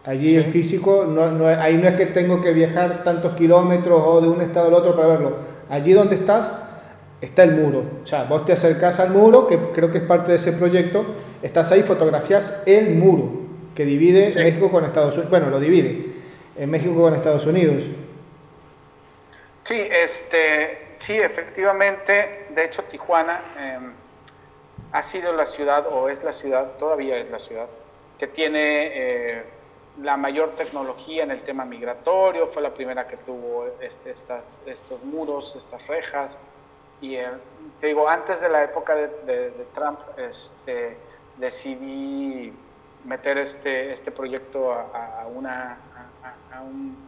[0.04, 4.20] Allí en físico, no, no, ahí no es que tengo que viajar tantos kilómetros o
[4.20, 5.36] de un estado al otro para verlo.
[5.68, 6.52] Allí donde estás,
[7.20, 7.84] está el muro.
[8.02, 11.04] O sea, vos te acercás al muro, que creo que es parte de ese proyecto,
[11.40, 15.30] estás ahí, fotografías el muro que divide México con Estados Unidos.
[15.30, 16.06] Bueno, lo divide
[16.56, 17.84] en México con Estados Unidos.
[19.64, 22.46] Sí, este, sí, efectivamente.
[22.50, 23.92] De hecho, Tijuana em,
[24.92, 27.68] ha sido la ciudad, o es la ciudad, todavía es la ciudad,
[28.18, 29.42] que tiene eh,
[30.02, 32.48] la mayor tecnología en el tema migratorio.
[32.48, 36.38] Fue la primera que tuvo este, estas, estos muros, estas rejas.
[37.00, 37.28] Y eh,
[37.80, 40.96] te digo, antes de la época de, Trump, este,
[41.38, 42.52] decidí
[43.04, 45.78] meter este, este proyecto a, una,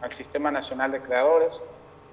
[0.01, 1.61] al Sistema Nacional de Creadores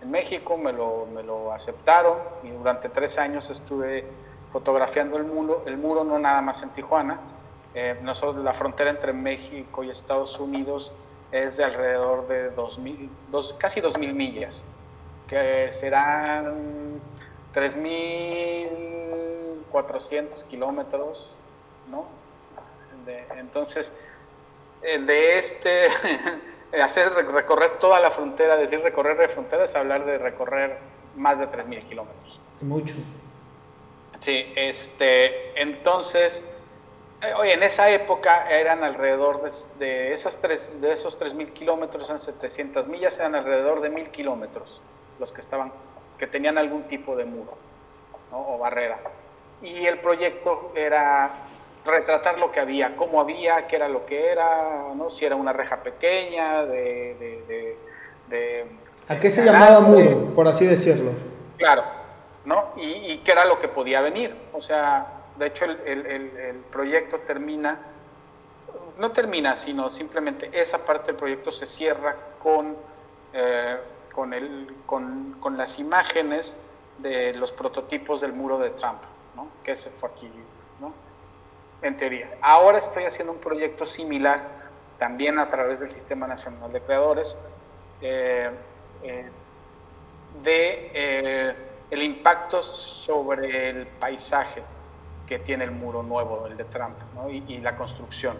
[0.02, 4.06] en México, me lo, me lo aceptaron y durante tres años estuve
[4.52, 7.20] fotografiando el muro, el muro no nada más en Tijuana,
[7.76, 10.92] Eh, nosotros, la frontera entre México y Estados Unidos
[11.32, 14.64] es de alrededor de 2000, dos, casi 2.000 millas,
[15.28, 17.00] que serán
[17.54, 21.36] 3.400 kilómetros,
[21.92, 22.06] ¿no?
[23.38, 23.92] Entonces,
[24.82, 25.88] de este,
[26.82, 30.78] hacer recorrer toda la frontera, decir recorrer de frontera es hablar de recorrer
[31.16, 32.40] más de 3.000 kilómetros.
[32.62, 32.96] Mucho.
[34.20, 36.44] Sí, este, entonces,
[37.38, 39.42] Oye, en esa época eran alrededor
[39.78, 44.82] de, esas tres, de esos 3.000 kilómetros, eran 700 millas, eran alrededor de 1.000 kilómetros
[45.20, 45.74] los que estaban,
[46.18, 47.58] que tenían algún tipo de muro
[48.32, 49.00] o barrera.
[49.62, 51.34] Y el proyecto era
[51.86, 55.10] retratar lo que había, cómo había, qué era lo que era, ¿no?
[55.10, 57.76] si era una reja pequeña, de...
[58.28, 58.68] de,
[59.08, 61.12] ¿A qué se llamaba muro, por así decirlo?
[61.58, 61.84] Claro,
[62.46, 62.74] ¿no?
[62.78, 64.36] Y, y qué era lo que podía venir.
[64.54, 67.80] O sea, de hecho, el, proyecto termina,
[68.98, 72.14] no termina, sino simplemente esa parte del proyecto se cierra
[72.44, 72.76] con,
[73.34, 73.78] eh,
[74.86, 76.58] con, con, las imágenes
[76.98, 79.00] de los prototipos del muro de Trump,
[79.36, 79.48] ¿no?
[79.64, 80.30] que ese fue aquí.
[81.82, 82.30] En teoría.
[82.42, 84.42] Ahora estoy haciendo un proyecto similar,
[84.98, 87.36] también a través del Sistema Nacional de Creadores,
[88.02, 88.50] eh,
[89.04, 89.30] eh,
[90.44, 91.56] de
[91.90, 94.62] el impacto sobre el paisaje
[95.28, 96.98] que tiene el muro nuevo, el de Trump,
[97.30, 98.36] y, la construcción.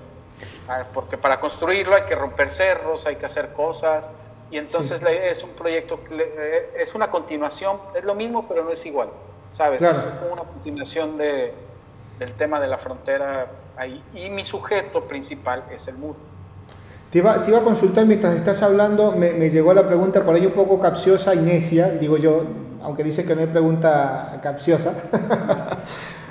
[0.68, 4.10] Ah, porque para construirlo hay que romper cerros, hay que hacer cosas,
[4.50, 8.84] y entonces es un proyecto, eh, es una continuación, es lo mismo, pero no es
[8.86, 9.10] igual,
[9.52, 9.82] ¿sabes?
[9.82, 11.54] Es como una continuación de,
[12.20, 13.48] del tema de la frontera
[13.78, 16.18] ahí, y mi sujeto principal es el muro.
[17.10, 20.36] Te iba, te iba a consultar mientras estás hablando, me, me, llegó la pregunta por
[20.36, 22.44] ahí un poco capciosa y necia, digo yo,
[22.84, 24.94] aunque dice que no hay pregunta capciosa.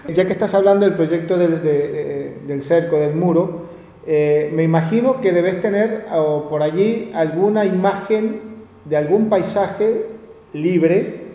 [0.08, 3.66] Ya que estás hablando del proyecto del, cerco, del muro,
[4.06, 6.06] eh, me imagino que debes tener
[6.48, 8.40] por allí alguna imagen
[8.86, 10.06] de algún paisaje
[10.54, 11.26] libre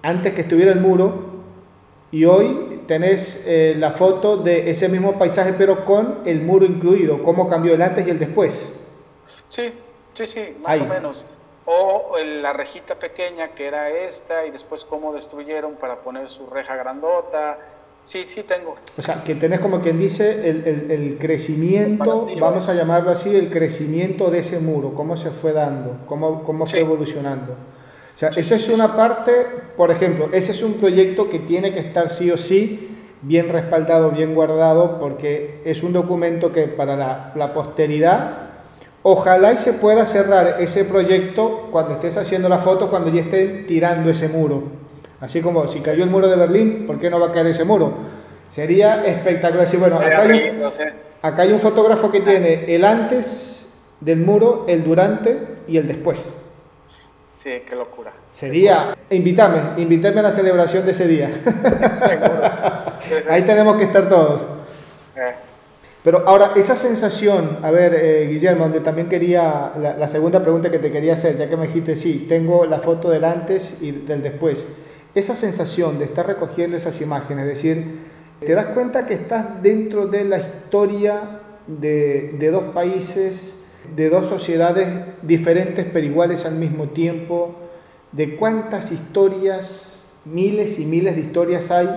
[0.00, 1.35] antes que estuviera el muro
[2.10, 7.22] y hoy tenés eh, la foto de ese mismo paisaje pero con el muro incluido,
[7.22, 8.72] cómo cambió el antes y el después.
[9.48, 9.72] Sí,
[10.14, 11.24] sí, sí, más o menos.
[11.68, 16.76] O la rejita pequeña que era esta y después cómo destruyeron para poner su reja
[16.76, 17.58] grandota.
[18.04, 18.76] Sí, sí tengo.
[18.96, 23.50] O sea, que tenés como quien dice el, el, crecimiento, vamos a llamarlo así, el
[23.50, 27.56] crecimiento de ese muro, cómo se fue dando, cómo, cómo fue evolucionando.
[28.16, 29.30] O sea, esa es una parte,
[29.76, 34.10] por ejemplo, ese es un proyecto que tiene que estar sí o sí bien respaldado,
[34.10, 38.46] bien guardado, porque es un documento que para la, la posteridad
[39.08, 43.64] Ojalá y se pueda cerrar ese proyecto cuando estés haciendo la foto, cuando ya estén
[43.64, 44.64] tirando ese muro.
[45.20, 47.62] Así como si cayó el muro de Berlín, ¿por qué no va a caer ese
[47.62, 47.92] muro?
[48.50, 49.68] Sería espectacular.
[49.78, 50.64] bueno, acá hay, un,
[51.22, 53.68] acá hay un fotógrafo que tiene el antes
[54.00, 56.34] del muro, el durante y el después.
[57.46, 58.12] Sí, qué locura.
[58.32, 61.30] Sería, invítame, invítame a la celebración de ese día.
[63.30, 64.48] Ahí tenemos que estar todos.
[65.14, 65.32] Eh.
[66.02, 70.80] Pero ahora, esa sensación, a ver, eh, Guillermo, donde también quería, la, segunda pregunta que
[70.80, 74.22] te quería hacer, ya que me dijiste, sí, tengo la foto del antes y del
[74.22, 74.66] después,
[75.14, 77.84] esa sensación de estar recogiendo esas imágenes, es decir,
[78.44, 83.58] te das cuenta que estás dentro de la historia de, de dos países,
[83.94, 84.88] de dos sociedades
[85.22, 87.54] diferentes pero iguales al mismo tiempo,
[88.12, 91.88] de cuántas historias, miles y miles de historias hay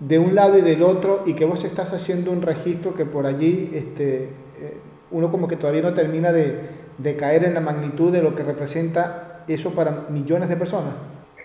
[0.00, 3.26] de un lado y del otro y que vos estás haciendo un registro que por
[3.26, 4.80] allí este, eh,
[5.10, 6.60] uno como que todavía no termina de,
[6.98, 10.94] de, caer en la magnitud de lo que representa eso para millones de personas.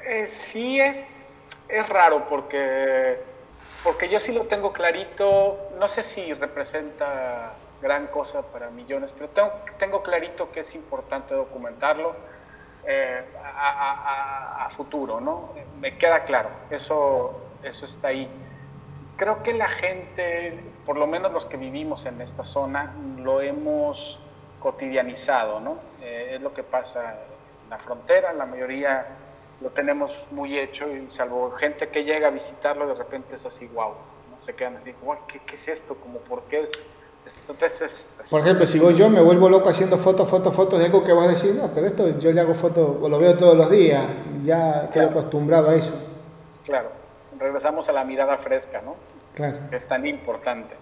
[0.07, 1.29] Eh, sí es,
[1.69, 3.17] es raro porque,
[3.83, 9.29] porque yo sí lo tengo clarito, no sé si representa gran cosa para millones, pero
[9.29, 12.15] tengo, tengo clarito que es importante documentarlo
[12.85, 15.53] eh, a, a, a, futuro, ¿no?
[15.79, 18.29] Me queda claro, eso, eso está ahí
[19.17, 24.19] creo que la gente, por lo menos los que vivimos en esta zona, lo hemos
[24.59, 25.79] cotidianizado, ¿no?
[26.01, 27.17] Eh, es lo que pasa
[27.63, 29.07] en la frontera, la mayoría
[29.59, 33.65] lo tenemos muy hecho y salvo gente que llega a visitarlo, de repente es así,
[33.67, 33.95] wow,
[34.29, 34.39] ¿no?
[34.39, 34.93] se quedan así,
[35.27, 35.95] ¿qué, ¿qué, es esto?
[35.95, 36.71] Como, ¿Por qué es?
[37.47, 41.03] Entonces, Por ejemplo, si voy yo me vuelvo loco haciendo fotos, fotos, fotos de algo
[41.03, 43.55] que vas a decir, no, pero esto yo le hago fotos, o lo veo todos
[43.55, 44.05] los días,
[44.41, 45.93] ya estoy acostumbrado a eso.
[46.65, 46.97] Claro
[47.39, 48.95] regresamos a la mirada fresca, ¿no?
[49.35, 49.57] Claro.
[49.69, 50.75] Que es tan importante.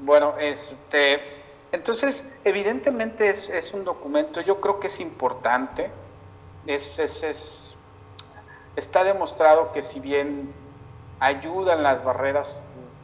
[0.00, 1.20] Bueno, este,
[1.70, 5.90] entonces, evidentemente es, es un documento, yo creo que es importante,
[6.66, 7.76] es, es, es,
[8.76, 10.52] está demostrado que si bien
[11.20, 12.54] ayudan las barreras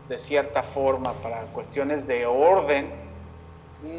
[0.08, 2.88] de cierta forma para cuestiones de orden,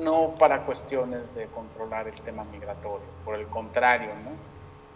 [0.01, 4.49] no para cuestiones de controlar el tema migratorio, por el contrario, ¿no?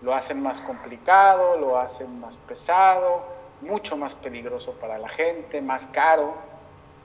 [0.03, 3.23] lo hacen más complicado, lo hacen más pesado,
[3.61, 6.33] mucho más peligroso para la gente, más caro,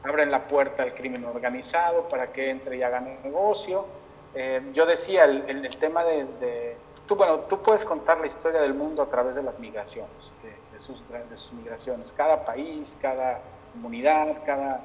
[0.02, 3.86] abren la puerta al crimen organizado para que entre y hagan negocio.
[4.34, 9.02] Eh, yo decía, el, tema de, tú, bueno, tú puedes contar la historia del mundo
[9.02, 10.32] a través de las migraciones,
[10.72, 13.40] de, sus, de sus migraciones, cada país, cada
[13.78, 14.80] comunidad, cada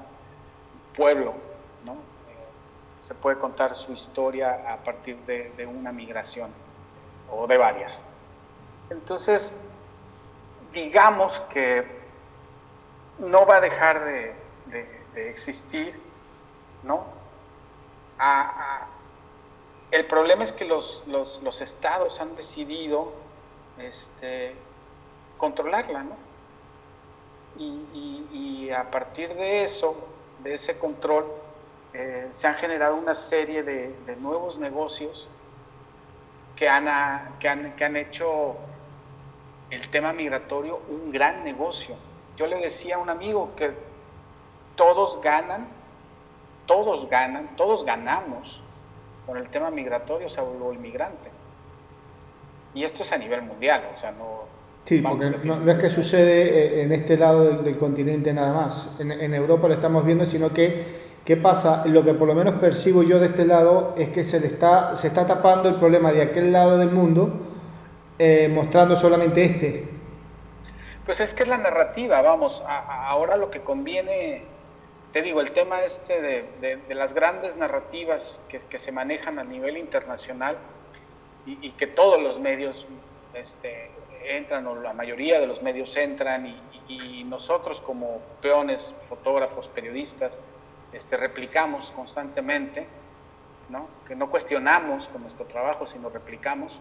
[0.96, 1.34] pueblo,
[1.84, 1.94] ¿no?
[1.94, 1.98] Eh,
[3.00, 6.52] se puede contar su historia a partir de una migración
[7.32, 8.00] o de varias.
[8.89, 9.60] Entonces,
[10.72, 12.04] digamos que
[13.20, 14.44] no va a dejar de,
[15.16, 16.00] existir,
[16.82, 17.06] ¿no?
[19.91, 21.04] el problema es que los,
[21.62, 23.14] estados han decidido
[23.78, 24.56] este,
[25.38, 26.16] controlarla, ¿no?
[27.58, 29.95] Y, a partir de eso,
[30.39, 31.26] de ese control,
[31.93, 35.28] eh, se han generado una serie de, nuevos negocios
[36.56, 38.56] que han, que han, que han hecho
[39.70, 41.95] el tema migratorio un gran negocio.
[42.36, 43.74] Yo le decía a un amigo que
[44.76, 45.68] todos ganan,
[46.66, 48.62] todos ganan, todos ganamos
[49.26, 51.32] con el tema migratorio, salvo el migrante.
[52.74, 54.62] Y esto es a nivel mundial, o sea, no...
[54.84, 59.00] Sí, porque no, es que sucede eh, en este lado del, continente nada más.
[59.00, 60.84] En, en, Europa lo estamos viendo, sino que,
[61.24, 61.84] ¿qué pasa?
[61.86, 64.96] Lo que por lo menos percibo yo de este lado es que se, le está,
[64.96, 67.40] se está tapando el problema de aquel lado del mundo
[68.20, 69.86] eh, mostrando solamente este?
[71.06, 74.44] Pues es que es la narrativa, vamos, ahora lo que conviene,
[75.12, 80.58] te digo, el tema este de, las grandes narrativas que, se manejan a nivel internacional
[81.46, 82.86] y, que todos los medios
[83.34, 83.90] este,
[84.26, 90.39] entran, o la mayoría de los medios entran, y, nosotros como peones, fotógrafos, periodistas,
[90.91, 92.86] este, replicamos constantemente,
[93.69, 93.88] ¿no?
[94.07, 96.78] que no cuestionamos con nuestro trabajo, sino replicamos.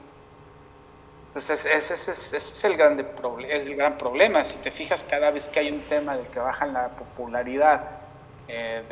[1.28, 3.06] Entonces, ese, es el, grande
[3.48, 4.44] es el gran problema.
[4.44, 8.02] Si te fijas, cada vez que hay un tema de que bajan la popularidad
[8.48, 8.82] eh,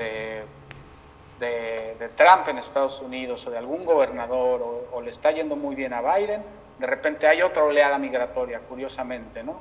[1.38, 5.74] de, de, Trump en Estados Unidos o de algún gobernador o, le está yendo muy
[5.74, 6.42] bien a Biden,
[6.80, 9.60] de repente hay otra oleada migratoria, curiosamente, ¿no?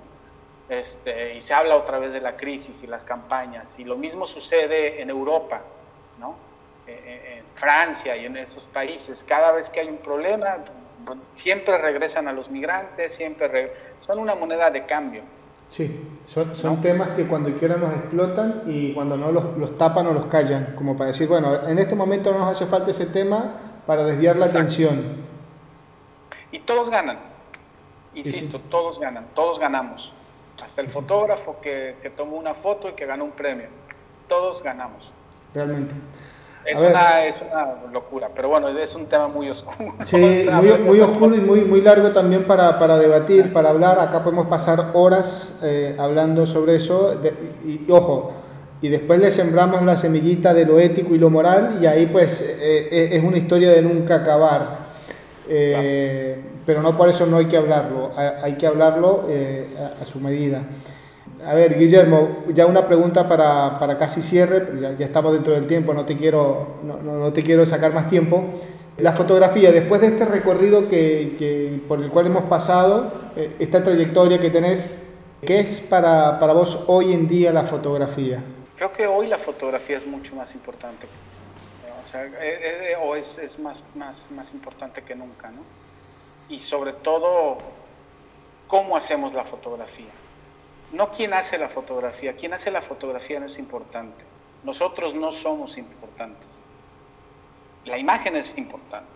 [0.70, 3.78] Este, y se habla otra vez de la crisis y las campañas.
[3.78, 5.61] Y lo mismo sucede en Europa,
[6.17, 6.36] ¿no?
[6.88, 9.26] Eh, eh, en Francia y en esos países.
[9.28, 10.59] Cada vez que hay un problema,
[11.34, 15.24] siempre regresan a los migrantes, siempre son una moneda de cambio.
[15.67, 20.07] Sí, son, son temas que cuando quieran nos explotan y cuando no los, los, tapan
[20.07, 23.07] o los callan, como para decir, bueno, en este momento no nos hace falta ese
[23.07, 23.55] tema
[23.86, 25.28] para desviar la atención.
[26.52, 27.20] Y todos ganan,
[28.16, 30.14] insisto, todos ganan, todos ganamos.
[30.64, 33.68] Hasta el fotógrafo que, que tomó una foto y que ganó un premio.
[34.28, 35.12] Todos ganamos.
[35.54, 35.95] Realmente.
[36.66, 39.95] Es una, es una, locura, pero bueno, es un tema muy oscuro.
[40.04, 44.00] Sí, muy, muy, oscuro y muy, muy largo también para, para debatir, para hablar.
[44.00, 47.20] Acá podemos pasar horas eh, hablando sobre eso.
[47.66, 48.34] y, ojo,
[48.82, 52.41] y después le sembramos la semillita de lo ético y lo moral, y ahí pues
[52.41, 54.78] eh, eh, es una historia de nunca acabar.
[55.50, 60.64] Pero no por eso no hay que hablarlo, hay que hablarlo a, a su medida.
[61.45, 65.68] A ver, Guillermo, ya una pregunta para, para casi cierre, ya, ya, estamos dentro del
[65.68, 68.43] tiempo, no te, quiero, no, no, te quiero sacar más tiempo.
[68.97, 73.82] La fotografía, después de este recorrido que, que por el cual hemos pasado, eh, esta
[73.82, 74.95] trayectoria que tenés,
[75.45, 78.43] ¿qué es para, para, vos hoy en día la fotografía?
[78.76, 81.08] Creo que hoy la fotografía es mucho más importante,
[82.10, 85.62] o, sea, es, o es, es más, más, más importante que nunca, ¿no?
[86.49, 87.57] Y sobre todo,
[88.68, 90.10] ¿cómo hacemos la fotografía?
[90.91, 94.24] no quién hace la fotografía, quién hace la fotografía no es importante.
[94.64, 96.47] Nosotros no somos importantes.
[97.86, 99.07] La imagen es importante.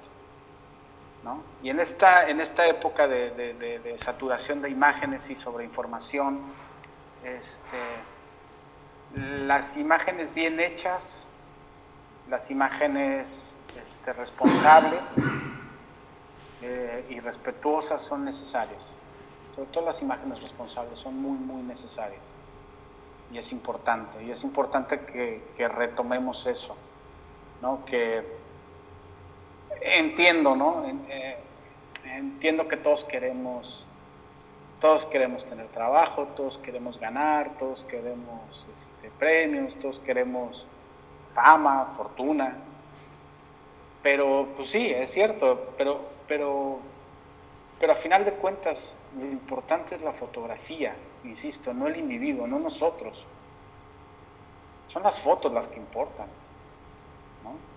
[1.23, 1.41] ¿no?
[1.61, 6.41] Y en esta, en esta época de, saturación de imágenes y sobreinformación,
[7.23, 7.77] este,
[9.15, 11.27] las imágenes bien hechas,
[12.29, 15.01] las imágenes este, responsables
[16.61, 18.93] eh, y respetuosas son necesarias
[19.55, 22.21] sobre todo las imágenes responsables, son muy, muy necesarias.
[23.31, 26.75] Y es importante, y es importante que, retomemos eso,
[27.61, 27.83] ¿no?
[27.85, 28.23] Que
[29.81, 30.85] entiendo, ¿no?
[31.09, 31.37] Eh,
[32.05, 33.85] entiendo que todos queremos,
[34.79, 40.65] todos queremos tener trabajo, todos queremos ganar, todos queremos este, premios, todos queremos
[41.33, 42.57] fama, fortuna.
[44.01, 46.79] Pero, pues sí, es cierto, pero, pero,
[47.79, 52.59] pero a final de cuentas, lo importante es la fotografía, insisto, no el individuo, no
[52.59, 53.25] nosotros.
[54.87, 56.27] son las fotos las que importan.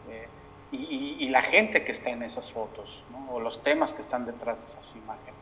[0.08, 0.28] Eh,
[0.72, 4.66] y, la gente que está en esas fotos, o los temas que están detrás de
[4.68, 5.34] esas imágenes,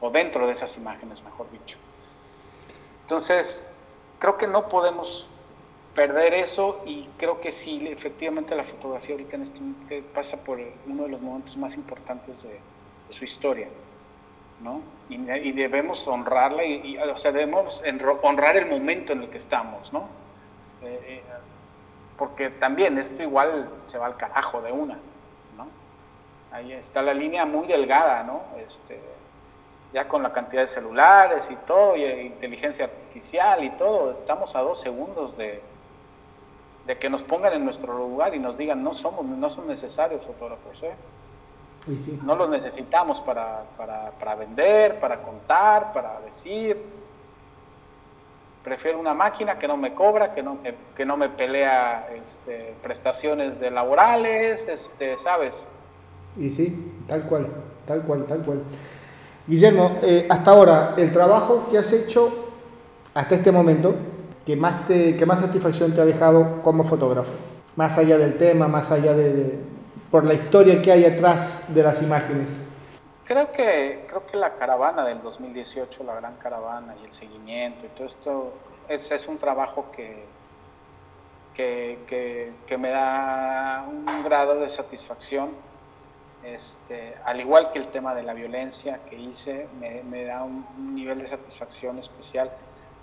[0.00, 1.78] o dentro de esas imágenes, mejor dicho.
[3.02, 3.70] Entonces,
[4.18, 5.28] creo que no podemos
[5.94, 11.02] perder eso y creo que sí, efectivamente la fotografía ahorita en este, pasa por uno
[11.04, 12.58] de los momentos más importantes de,
[13.10, 13.68] su historia,
[14.62, 14.80] ¿no?
[15.10, 17.82] Y, debemos honrarla, y, o sea, debemos
[18.22, 20.08] honrar el momento en el que estamos, ¿no?
[20.82, 21.22] Eh, eh,
[22.16, 24.94] porque también esto igual se va al carajo de una,
[25.58, 25.66] ¿no?
[26.52, 28.44] Ahí está la línea muy delgada, ¿no?
[28.66, 28.98] Este,
[29.92, 34.60] ya con la cantidad de celulares y todo, y inteligencia artificial y todo, estamos a
[34.60, 35.60] dos segundos de,
[36.86, 40.24] de que nos pongan en nuestro lugar y nos digan no somos, no son necesarios
[40.24, 40.94] fotógrafos, ¿eh?
[42.24, 46.76] no los necesitamos para, para, vender, para contar, para decir.
[48.62, 50.58] Prefiero una máquina que no me cobra, que no,
[50.96, 55.56] que, no me pelea este, prestaciones de laborales, este, ¿sabes?
[56.36, 57.48] Y sí, tal cual,
[57.84, 58.62] tal cual, tal cual.
[59.48, 62.52] Guillermo, eh, hasta ahora, el trabajo que has hecho
[63.12, 63.96] hasta este momento,
[64.44, 67.32] ¿qué más, te, qué más satisfacción te ha dejado como fotógrafo?
[67.76, 69.60] Más allá del tema, más allá de,
[70.10, 72.66] por la historia que hay atrás de las imágenes.
[73.24, 77.88] Creo que, creo que la caravana del 2018, la gran caravana y el seguimiento y
[77.90, 78.52] todo esto,
[78.88, 80.24] es, es un trabajo que,
[81.54, 85.50] que, que, me da un grado de satisfacción.
[86.44, 90.94] Este, al igual que el tema de la violencia que hice, me, me da un
[90.94, 92.50] nivel de satisfacción especial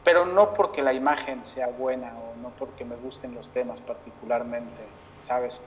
[0.03, 4.81] pero no porque la imagen sea buena o no porque me gusten los temas particularmente,
[5.27, 5.61] ¿sabes?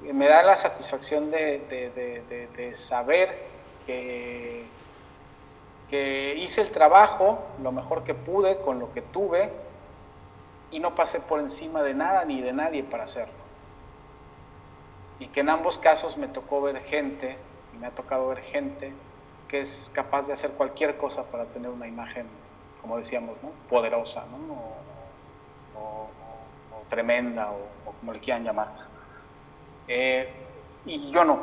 [0.00, 3.36] Me da la satisfacción de, saber
[3.86, 4.64] que,
[5.88, 9.50] que hice el trabajo lo mejor que pude con lo que tuve
[10.72, 13.42] y no pasé por encima de nada ni de nadie para hacerlo.
[15.20, 17.36] Y que en ambos casos me tocó ver gente,
[17.72, 18.92] y me ha tocado ver gente
[19.46, 22.26] que es capaz de hacer cualquier cosa para tener una imagen
[22.82, 23.50] como decíamos, ¿no?
[23.70, 24.72] poderosa, ¿no?
[25.80, 26.08] O,
[26.90, 28.68] tremenda, o, como le quieran llamar.
[29.88, 30.28] Eh,
[30.84, 31.38] y yo no,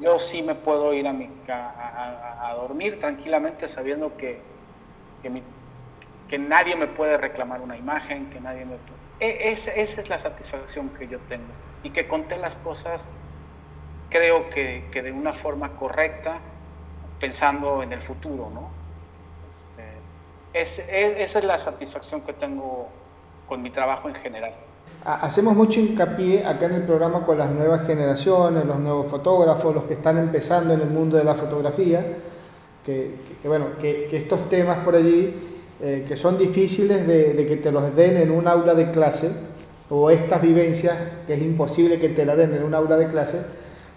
[0.00, 4.40] yo sí me puedo ir a, mi, a, dormir tranquilamente sabiendo que,
[5.22, 8.76] que, nadie me puede reclamar una imagen, que nadie me
[9.20, 11.52] e, esa es la satisfacción que yo tengo
[11.84, 13.06] y que conté las cosas
[14.08, 16.38] creo que, que de una forma correcta
[17.20, 18.81] pensando en el futuro, ¿no?
[20.52, 22.88] Esa es la satisfacción que tengo
[23.48, 24.54] con mi trabajo en general.
[25.04, 29.84] Hacemos mucho hincapié acá en el programa con las nuevas generaciones, los nuevos fotógrafos, los
[29.84, 32.06] que están empezando en el mundo de la fotografía,
[32.84, 35.34] que, bueno, que, estos temas por allí,
[35.80, 39.32] eh, que son difíciles de, que te los den en un aula de clase,
[39.90, 40.96] o estas vivencias
[41.26, 43.42] que es imposible que te la den en un aula de clase,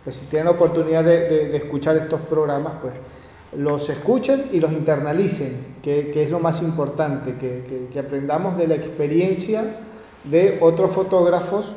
[0.04, 2.94] pues si tienen la oportunidad de, de escuchar estos programas, pues
[3.58, 9.78] los escuchen y los internalicen, que, es lo más importante, que, aprendamos de la experiencia
[10.24, 11.76] de otros fotógrafos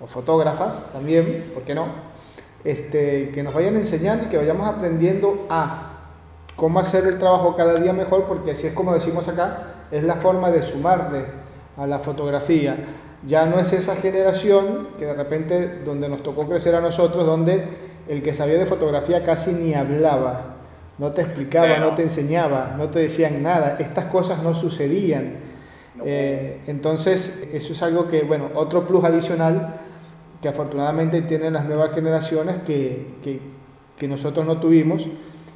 [0.00, 1.86] o fotógrafas también, ¿por qué no?
[2.64, 5.88] Este, que nos vayan enseñando y que vayamos aprendiendo a
[6.56, 10.16] cómo hacer el trabajo cada día mejor, porque así es como decimos acá, es la
[10.16, 11.26] forma de sumarle
[11.76, 12.76] a la fotografía.
[13.24, 17.66] Ya no es esa generación que de repente, donde nos tocó crecer a nosotros, donde
[18.08, 20.61] el que sabía de fotografía casi ni hablaba
[20.98, 25.36] no te explicaba, no te enseñaba, no te decían nada, estas cosas no sucedían.
[26.04, 29.80] Eh, entonces, eso es algo que, bueno, otro plus adicional
[30.40, 33.40] que afortunadamente tienen las nuevas generaciones que, que,
[33.96, 35.04] que nosotros no tuvimos,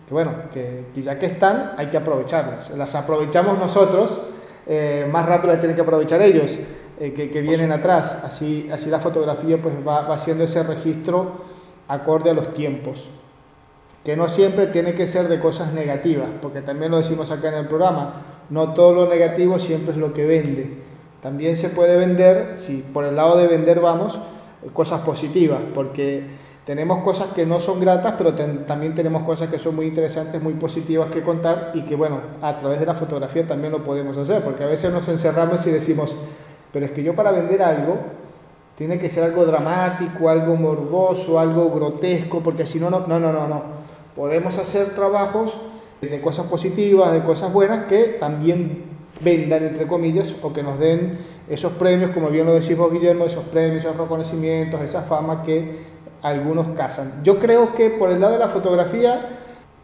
[0.06, 2.70] que bueno, que, ya que están hay que aprovecharlas.
[2.70, 4.20] Las aprovechamos nosotros,
[4.66, 6.58] eh, más rápido las tienen que aprovechar ellos,
[7.00, 8.20] eh, que, que, vienen atrás.
[8.24, 11.44] Así, así la fotografía pues va, va haciendo ese registro
[11.88, 13.10] acorde a los tiempos
[14.06, 17.54] que no siempre tiene que ser de cosas negativas, porque también lo decimos acá en
[17.54, 18.12] el programa,
[18.50, 20.70] no todo lo negativo siempre es lo que vende.
[21.20, 24.16] También se puede vender, si por el lado de vender vamos,
[24.72, 26.24] cosas positivas, porque
[26.64, 30.52] tenemos cosas que no son gratas, pero también tenemos cosas que son muy interesantes, muy
[30.52, 34.44] positivas que contar y que bueno, a través de la fotografía también lo podemos hacer,
[34.44, 36.16] porque a veces nos encerramos y decimos,
[36.72, 37.98] pero es que yo para vender algo
[38.76, 43.48] tiene que ser algo dramático, algo morboso, algo grotesco, porque si no, no, no, no,
[43.48, 43.75] no
[44.16, 45.60] podemos hacer trabajos
[46.00, 48.84] de cosas positivas, de cosas buenas, que también
[49.20, 53.24] vendan, entre comillas, o que nos den esos premios, como bien lo decís vos, Guillermo,
[53.24, 57.22] esos premios, esos reconocimientos, esa fama que algunos cazan.
[57.22, 59.28] Yo creo que por el lado de la fotografía,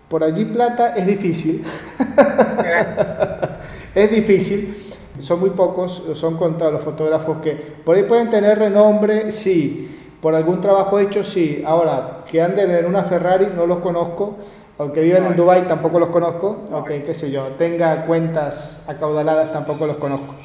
[0.08, 1.64] por allí plata es difícil.
[3.94, 4.76] es difícil.
[5.18, 9.88] Son muy pocos, son contados los fotógrafos que por ahí pueden tener renombre, sí.
[10.22, 11.64] Por algún trabajo hecho, sí.
[11.66, 14.36] Ahora, que anden en una Ferrari, no los conozco.
[14.78, 16.62] Aunque vivan en Dubai tampoco los conozco.
[16.70, 17.48] Ok, qué sé yo.
[17.58, 20.36] Tenga cuentas acaudaladas, tampoco los conozco.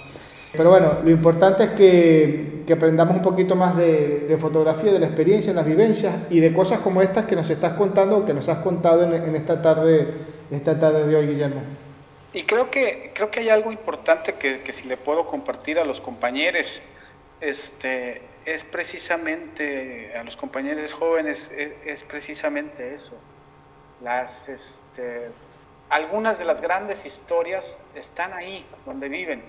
[0.51, 4.99] Pero bueno, lo importante es que, que aprendamos un poquito más de, de, fotografía, de
[4.99, 8.25] la experiencia, de las vivencias y de cosas como estas que nos estás contando o
[8.25, 10.07] que nos has contado en, en, esta, tarde,
[10.49, 11.61] esta tarde de hoy, Guillermo.
[12.33, 15.85] Y creo que, creo que hay algo importante que, que si le puedo compartir a
[15.85, 16.81] los compañeros,
[17.41, 23.19] este, es precisamente, a los compañeros jóvenes, es, precisamente eso.
[24.01, 25.27] Las, este,
[25.89, 29.43] algunas de las grandes historias están ahí, donde viven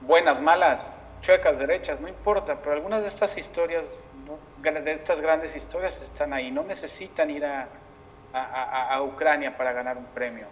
[0.00, 4.02] buenas, malas, chuecas, derechas, no importa, pero algunas de estas historias,
[4.60, 7.68] de estas grandes historias están ahí, no necesitan ir a,
[8.32, 10.48] a, a, Ucrania para ganar un premio,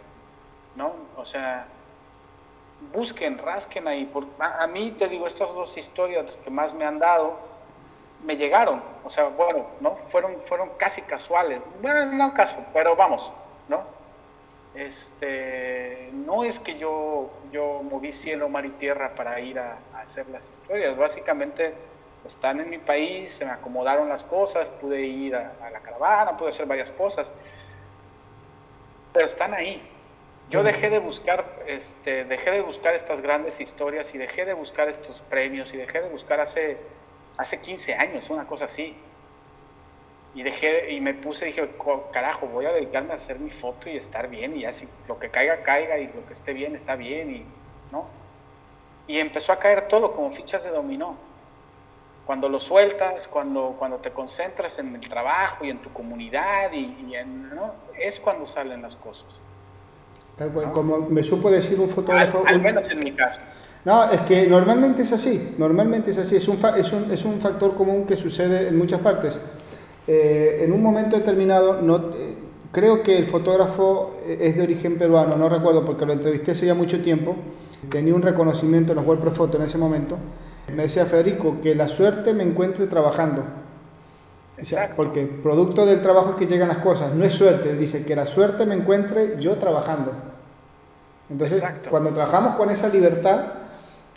[0.76, 0.94] ¿no?
[1.16, 1.66] O sea,
[2.92, 4.04] busquen, rasquen ahí.
[4.06, 7.38] Por, a, mí, te digo, estas dos historias que más me han dado,
[8.24, 9.96] me llegaron, o sea, bueno, ¿no?
[10.10, 13.30] Fueron, fueron casi casuales, bueno, no caso, pero vamos,
[13.68, 13.82] ¿no?
[14.74, 20.28] Este, no es que yo, yo moví cielo, mar y tierra para ir a, hacer
[20.28, 21.74] las historias, básicamente
[22.26, 26.50] están en mi país, se me acomodaron las cosas, pude ir a, la caravana, pude
[26.50, 27.30] hacer varias cosas,
[29.12, 29.82] pero están ahí.
[30.48, 34.88] Yo dejé de buscar, este, dejé de buscar estas grandes historias y dejé de buscar
[34.88, 36.76] estos premios y dejé de buscar hace,
[37.36, 38.96] hace 15 años, una cosa así.
[40.36, 41.68] Y dejé y me puse dije
[42.12, 45.30] carajo voy a dedicarme a hacer mi foto y estar bien y así lo que
[45.30, 47.46] caiga caiga y lo que esté bien está bien y
[47.90, 48.06] no
[49.06, 51.16] y empezó a caer todo como fichas de dominó.
[52.26, 57.14] Cuando lo sueltas cuando cuando te concentras en el trabajo y en tu comunidad y,
[57.14, 57.72] en, ¿no?
[57.98, 59.40] es cuando salen las cosas
[60.72, 63.40] como me supo decir un fotógrafo al, menos en mi caso.
[63.84, 67.40] No, es que normalmente es así, normalmente es así, es un, es un, es un
[67.40, 69.40] factor común que sucede en muchas partes.
[70.06, 72.34] Eh, en un momento determinado, no, eh,
[72.72, 76.74] creo que el fotógrafo es de origen peruano, no recuerdo porque lo entrevisté hace ya
[76.74, 77.36] mucho tiempo,
[77.88, 80.18] tenía un reconocimiento en los World Photo en ese momento,
[80.74, 83.44] me decía Federico que la suerte me encuentre trabajando.
[84.96, 88.16] Porque producto del trabajo es que llegan las cosas, no es suerte, él dice que
[88.16, 90.12] la suerte me encuentre yo trabajando.
[91.28, 93.40] Entonces, cuando trabajamos con esa libertad,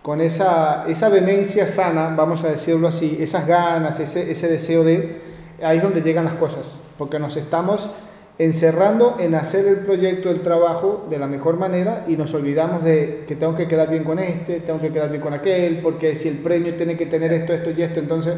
[0.02, 5.22] con esa, esa vehemencia sana, vamos a decirlo así, esas ganas, ese, ese deseo de,
[5.62, 7.92] ahí es donde llegan las cosas, porque nos estamos
[8.38, 13.26] encerrando en hacer el proyecto, el trabajo de la mejor manera y nos olvidamos de
[13.28, 16.30] que tengo que quedar bien con este, tengo que quedar bien con aquel, porque si
[16.30, 18.36] el premio tiene que tener esto, esto y esto, entonces,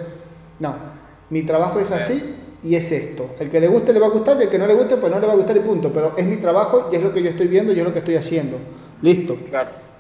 [0.60, 1.01] no,
[1.32, 3.32] mi trabajo es así y es esto.
[3.40, 5.12] El que le guste le va a gustar y el que no le guste pues
[5.12, 7.24] no le va a gustar y punto, pero es mi trabajo y es lo que
[7.24, 8.58] yo estoy viendo y es lo que estoy haciendo.
[9.02, 9.38] Listo.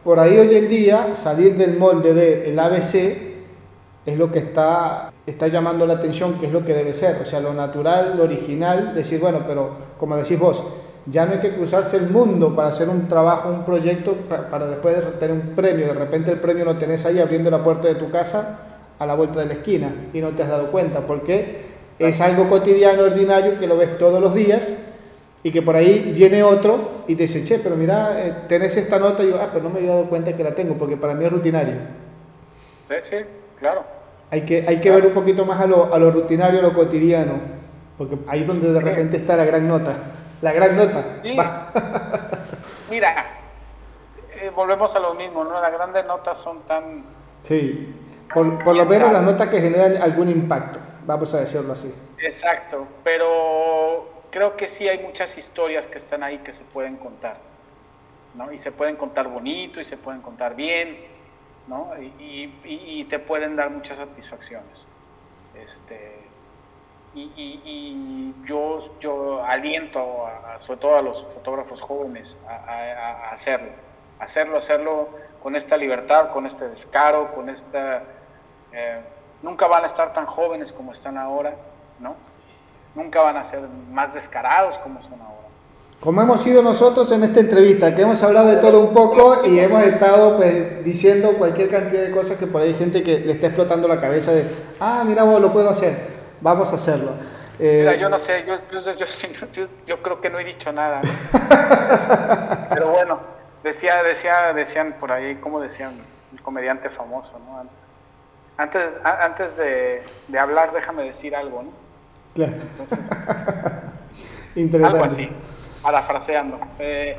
[0.03, 2.95] Por ahí hoy en día salir del molde del ABC
[4.05, 7.21] es lo que está, está llamando la atención, que es lo que debe ser.
[7.21, 10.63] O sea, lo natural, lo original, decir, bueno, pero como decís vos,
[11.05, 14.97] ya no hay que cruzarse el mundo para hacer un trabajo, un proyecto, para, después
[15.19, 15.87] tener un premio.
[15.87, 18.70] De repente el premio lo tenés ahí abriendo la puerta de tu casa
[19.01, 21.63] a la vuelta de la esquina y no te has dado cuenta, porque
[21.97, 24.77] es algo cotidiano, ordinario, que lo ves todos los días
[25.41, 28.99] y que por ahí viene otro y te dice, che, pero mira, eh, tenés esta
[28.99, 31.15] nota y yo, ah, pero no me he dado cuenta que la tengo, porque para
[31.15, 31.73] mí es rutinario.
[32.87, 33.15] Sí, sí.
[33.59, 33.83] Claro.
[34.29, 36.73] Hay que, hay que ver un poquito más a lo, a lo rutinario, a lo
[36.73, 37.39] cotidiano,
[37.97, 39.95] porque ahí es donde de repente está la gran nota.
[40.43, 41.03] La gran nota.
[42.91, 43.25] Mira,
[44.35, 45.59] eh, volvemos a lo mismo, ¿no?
[45.59, 47.03] Las grandes notas son tan...
[47.41, 47.95] Sí,
[48.33, 51.93] por, por lo menos las notas que generan algún impacto, vamos a decirlo así.
[52.19, 57.37] Exacto, pero creo que sí hay muchas historias que están ahí que se pueden contar,
[58.35, 58.51] ¿no?
[58.51, 61.11] Y se pueden contar bonito y se pueden contar bien
[61.67, 61.91] ¿no?
[62.19, 64.85] Y, te pueden dar muchas satisfacciones.
[65.55, 66.19] Este,
[67.13, 70.25] y, yo, yo aliento,
[70.59, 73.71] sobre todo a los fotógrafos jóvenes, a, hacerlo,
[74.19, 75.09] hacerlo, hacerlo
[75.41, 78.03] con esta libertad, con este descaro, con esta...
[78.73, 79.01] Eh,
[79.41, 81.55] nunca van a estar tan jóvenes como están ahora,
[81.99, 82.15] ¿no?
[82.95, 83.61] Nunca van a ser
[83.91, 85.41] más descarados como son ahora
[86.01, 89.59] como hemos sido nosotros en esta entrevista, que hemos hablado de todo un poco y
[89.59, 93.33] hemos estado pues, diciendo cualquier cantidad de cosas que por ahí hay gente que le
[93.33, 94.43] está explotando la cabeza de,
[94.79, 95.95] ah, mira vos, lo puedo hacer,
[96.41, 97.11] vamos a hacerlo.
[97.59, 101.01] Eh, mira, yo no sé, yo, yo, yo, creo que no he dicho nada.
[102.73, 103.19] Pero bueno,
[103.63, 105.91] decía, decía, decían por ahí, como decían,
[106.31, 107.63] un comediante famoso, ¿no?
[108.61, 111.71] Antes, antes de, de hablar, déjame decir algo, ¿no?
[112.35, 112.53] Claro.
[114.55, 114.99] Interesante.
[114.99, 115.29] Algo así
[115.81, 116.59] parafraseando.
[116.79, 117.17] Eh,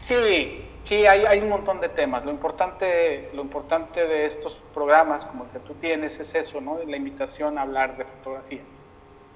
[0.00, 2.24] sí, Sí, hay, hay, un montón de temas.
[2.24, 6.78] Lo importante, lo importante de estos programas, como el que tú tienes, es eso, ¿no?
[6.84, 8.62] La invitación a hablar de fotografía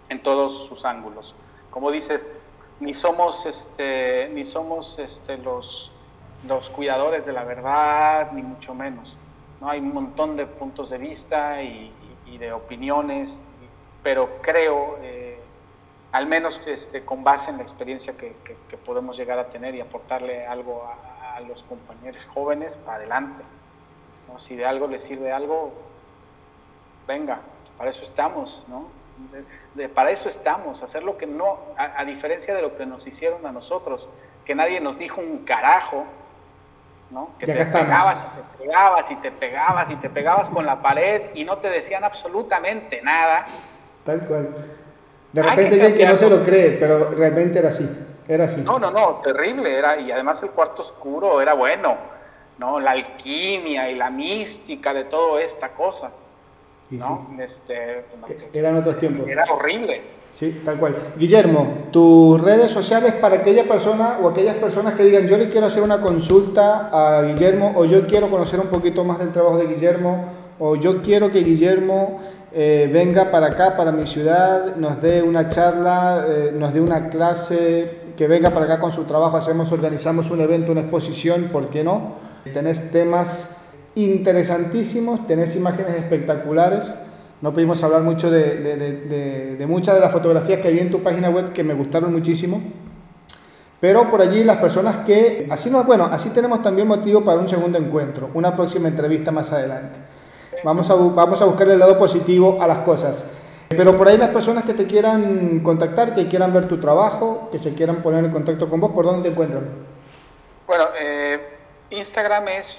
[0.09, 1.37] en todos sus ángulos.
[1.71, 2.29] Como dices,
[2.81, 5.93] ni somos, este, ni somos este, los,
[6.49, 9.17] los cuidadores de la verdad, ni mucho menos.
[9.65, 9.71] ¿No?
[9.71, 11.93] Hay un montón de puntos de vista y,
[12.39, 13.41] de opiniones,
[14.03, 15.39] pero creo, eh,
[16.11, 18.35] al menos este, con base en la experiencia que,
[18.85, 23.43] podemos llegar a tener y aportarle algo a, los compañeros jóvenes para adelante.
[24.29, 24.39] ¿no?
[24.39, 25.73] Si de algo les sirve algo,
[27.07, 27.41] venga,
[27.77, 28.89] para eso estamos, ¿no?
[29.95, 33.53] Para eso estamos, hacer lo que no, a, diferencia de lo que nos hicieron a
[33.53, 34.09] nosotros,
[34.45, 36.05] que nadie nos dijo un carajo,
[37.15, 37.31] ¿no?
[37.39, 41.27] Que te pegabas y te pegabas y te pegabas y te pegabas con la pared
[41.35, 43.45] y no te decían absolutamente nada.
[44.05, 44.49] Tal cual.
[45.33, 47.89] De repente hay que no se lo cree, pero realmente era así.
[48.27, 48.61] Era así.
[48.63, 49.79] No, no, no, terrible.
[49.79, 51.97] Era, y además el cuarto oscuro era bueno,
[52.59, 52.81] ¿no?
[52.81, 56.11] La alquimia y la mística de toda esta cosa.
[56.91, 57.29] ¿No?
[57.39, 57.97] Este,
[58.29, 59.27] e-, Eran otros tiempos.
[59.27, 60.03] Era horrible.
[60.31, 60.97] Sí, tal cual.
[61.17, 65.67] Guillermo, tus redes sociales para aquella persona o aquellas personas que digan yo le quiero
[65.67, 69.67] hacer una consulta a Guillermo o yo quiero conocer un poquito más del trabajo de
[69.69, 70.25] Guillermo
[70.59, 72.19] o yo quiero que Guillermo
[72.53, 77.11] eh, venga para acá, para mi ciudad, nos dé una charla, eh, nos dé una
[77.11, 81.69] clase, que venga para acá con su trabajo, hacemos, organizamos un evento, una exposición, ¿por
[81.69, 82.15] qué no?
[82.53, 83.51] Tenés temas
[83.95, 86.97] interesantísimos, tenés imágenes espectaculares.
[87.41, 91.29] No pudimos hablar mucho de, de, muchas de las fotografías que vi en tu página
[91.29, 92.61] web que me gustaron muchísimo.
[93.81, 97.49] Pero por allí las personas que, así no, bueno, así tenemos también motivo para un
[97.49, 99.99] segundo encuentro, una próxima entrevista más adelante.
[100.65, 103.27] Vamos a, vamos a buscar el lado positivo a las cosas.
[103.69, 107.59] Pero por ahí las personas que te quieran contactar, que quieran ver tu trabajo, que
[107.59, 109.65] se quieran poner en contacto con vos, ¿por dónde te encuentran?
[110.67, 111.41] Bueno, eh,
[111.91, 112.79] Instagram es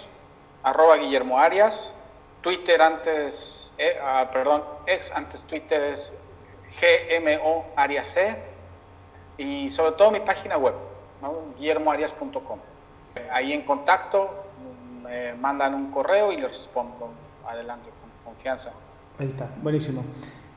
[0.66, 1.92] arroba Guillermo Arias,
[2.42, 6.12] Twitter antes, eh, ah, perdón, ex antes Twitter es
[6.82, 8.36] GMO Arias C
[9.38, 10.74] y sobre todo mi página web,
[11.22, 11.54] ¿no?
[11.58, 12.60] guillermoarias.com.
[13.32, 14.30] Ahí en contacto
[15.04, 17.10] me mandan un correo y les respondo
[17.48, 18.72] adelante con confianza.
[19.20, 20.04] Ahí está, buenísimo.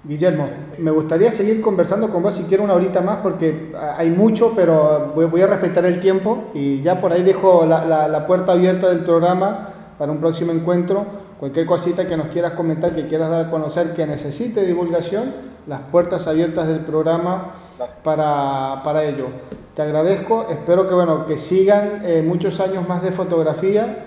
[0.03, 0.49] Guillermo,
[0.79, 5.13] me gustaría seguir conversando con vos si quiero una horita más porque hay mucho, pero
[5.15, 9.75] voy, a respetar el tiempo y ya por ahí dejo la, puerta abierta del programa
[9.99, 11.05] para un próximo encuentro.
[11.39, 15.35] Cualquier cosita que nos quieras comentar, que quieras dar a conocer, que necesite divulgación,
[15.67, 17.55] las puertas abiertas del programa
[18.03, 19.27] para, para ello.
[19.75, 24.05] Te agradezco, espero que, bueno, que sigan eh, muchos años más de fotografía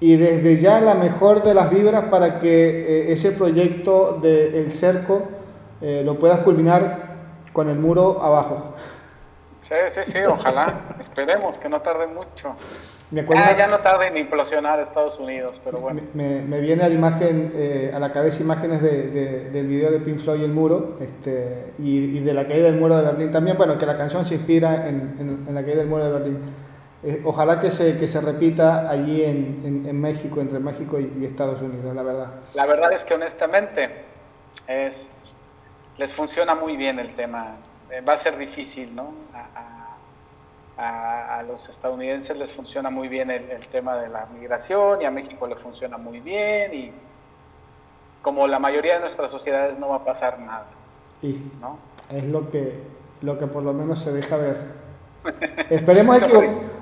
[0.00, 5.22] y desde ya la mejor de las vibras para que eh, ese proyecto del cerco
[5.80, 7.06] eh, lo puedas culminar
[7.52, 8.74] con el muro abajo.
[9.62, 10.86] Sí, sí, sí, ojalá.
[11.00, 12.54] Esperemos que no tarde mucho.
[13.10, 16.00] Me ah, ya no tarde en implosionar Estados Unidos, pero bueno.
[16.14, 20.00] Me, me viene a la imagen, eh, a la cabeza imágenes de, del video de
[20.00, 23.56] Pink Floyd y el muro, este, y, de la caída del muro de Berlín también.
[23.56, 26.42] Bueno, que la canción se inspira en, en la caída del muro de Berlín.
[27.06, 31.62] Eh, ojalá que se, que se repita allí en, en, México, entre México y, Estados
[31.62, 32.32] Unidos, la verdad.
[32.54, 33.90] La verdad es que honestamente
[34.66, 35.22] es,
[35.98, 37.58] les funciona muy bien el tema.
[37.92, 39.12] Eh, va a ser difícil, ¿no?
[39.32, 39.75] A, a,
[41.46, 45.46] los estadounidenses les funciona muy bien el, el, tema de la migración y a México
[45.46, 46.92] le funciona muy bien y
[48.20, 50.66] como la mayoría de nuestras sociedades no va a pasar nada.
[51.22, 51.78] Y ¿no?
[52.10, 52.80] es lo que,
[53.22, 54.86] lo que por lo menos se deja ver.
[55.70, 56.20] Esperemos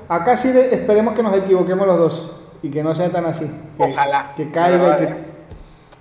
[0.09, 3.47] Acá sí esperemos que nos equivoquemos los dos y que no sea tan así.
[3.77, 4.31] Que, Ojalá.
[4.37, 5.35] Que caiga que...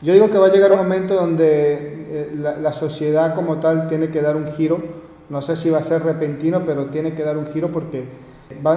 [0.02, 4.10] Yo digo que va a llegar un momento donde eh, la, sociedad como tal tiene
[4.10, 4.84] que dar un giro.
[5.30, 8.06] No sé si va a ser repentino, pero tiene que dar un giro porque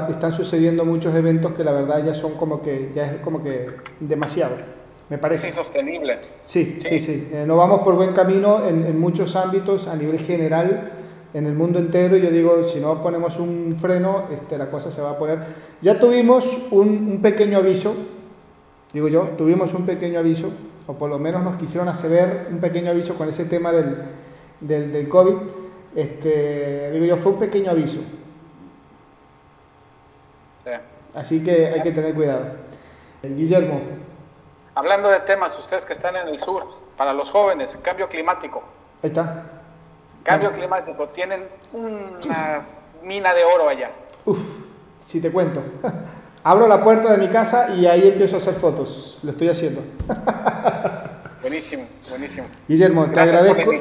[0.09, 3.68] están sucediendo muchos eventos que la verdad ya son como que, ya es como que
[4.01, 4.56] demasiado,
[5.09, 5.48] me parece.
[5.48, 6.18] Insostenible.
[6.40, 7.28] Sí, sí, sí.
[7.32, 10.93] Eh, no vamos por buen camino en, en muchos ámbitos a nivel general
[11.36, 12.16] en el mundo entero.
[12.16, 15.40] Yo digo, si no ponemos un freno, este, la cosa se va a poner.
[15.82, 17.94] Ya tuvimos un, pequeño aviso,
[18.93, 20.51] digo yo, tuvimos un pequeño aviso,
[20.86, 23.97] o por lo menos nos quisieron hacer ver un pequeño aviso con ese tema del,
[24.60, 25.35] del, del COVID.
[25.97, 28.01] Este, digo yo, fue un pequeño aviso.
[31.14, 32.48] Así que hay que tener cuidado.
[33.23, 33.81] Eh, Guillermo.
[34.74, 36.66] Hablando de temas, ustedes que están en el sur,
[36.98, 38.62] para los jóvenes, cambio climático.
[39.02, 39.44] Ahí está.
[40.23, 42.66] Cambio climático, tienen una
[43.02, 43.90] mina de oro allá.
[44.27, 44.59] Uf,
[44.98, 45.62] si te cuento.
[46.44, 49.20] Abro la puerta de mi casa y ahí empiezo a hacer fotos.
[49.23, 49.81] Lo estoy haciendo.
[51.40, 52.47] buenísimo, buenísimo.
[52.68, 53.73] Guillermo, te agradezco.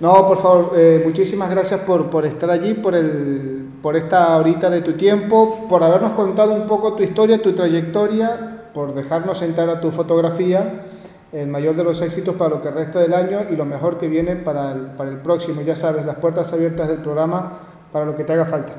[0.00, 4.70] No, por favor, eh, muchísimas gracias por, por, estar allí, por, el, por esta horita
[4.70, 9.68] de tu tiempo, por habernos contado un poco tu historia, tu trayectoria, por dejarnos entrar
[9.68, 10.84] a tu fotografía,
[11.32, 14.06] el mayor de los éxitos para lo que resta del año y lo mejor que
[14.06, 15.62] viene para el, para el próximo.
[15.62, 17.58] Ya sabes, las puertas abiertas del programa
[17.90, 18.74] para lo que te haga falta.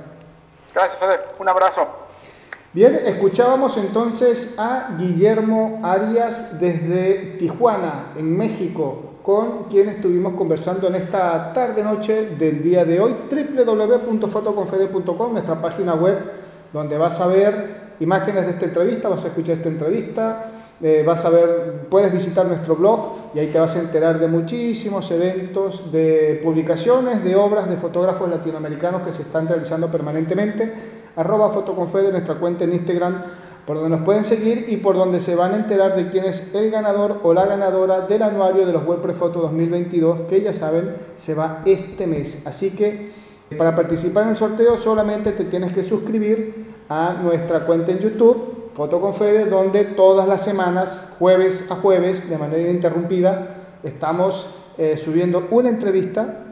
[0.74, 1.20] Gracias, Fede.
[1.38, 1.82] Un abrazo.
[2.72, 10.96] Bien, escuchábamos entonces a Guillermo Arias desde Tijuana, en México, con quien estuvimos conversando en
[10.96, 16.18] esta tarde-noche del día de hoy, www.fotoconfede.com, nuestra página web
[16.74, 20.52] donde vas a ver imágenes de esta entrevista, vas a escuchar esta entrevista,
[20.82, 24.28] eh, vas a ver, puedes visitar nuestro blog y ahí te vas a enterar de
[24.28, 30.74] muchísimos eventos, de publicaciones, de obras de fotógrafos latinoamericanos que se están realizando permanentemente.
[31.16, 33.24] Arroba Fotoconfede, nuestra cuenta en Instagram
[33.66, 36.54] por donde nos pueden seguir y por donde se van a enterar de quién es
[36.56, 40.96] el ganador o la ganadora del anuario de los WordPress Photo 2022, que ya saben,
[41.16, 42.40] se va este mes.
[42.46, 43.12] Así que
[43.58, 48.72] para participar en el sorteo solamente te tienes que suscribir a nuestra cuenta en YouTube,
[48.74, 54.98] Foto con Fede, donde todas las semanas, jueves a jueves, de manera ininterrumpida, estamos eh,
[54.98, 56.46] subiendo una entrevista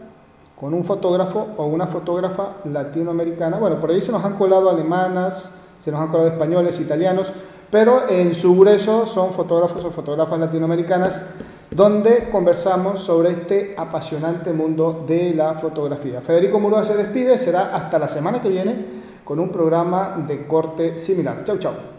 [0.60, 3.58] con un fotógrafo o una fotógrafa latinoamericana.
[3.58, 7.32] Bueno, por ahí se nos han colado alemanas, se nos han colado españoles, italianos,
[7.70, 11.22] pero en su grueso son fotógrafos o fotógrafas latinoamericanas
[11.70, 16.22] donde conversamos sobre este apasionante mundo de la fotografía.
[16.22, 18.86] Federico Murúa se despide, será hasta la semana que viene
[19.24, 21.44] con un programa de corte similar.
[21.44, 21.97] Chau, chau.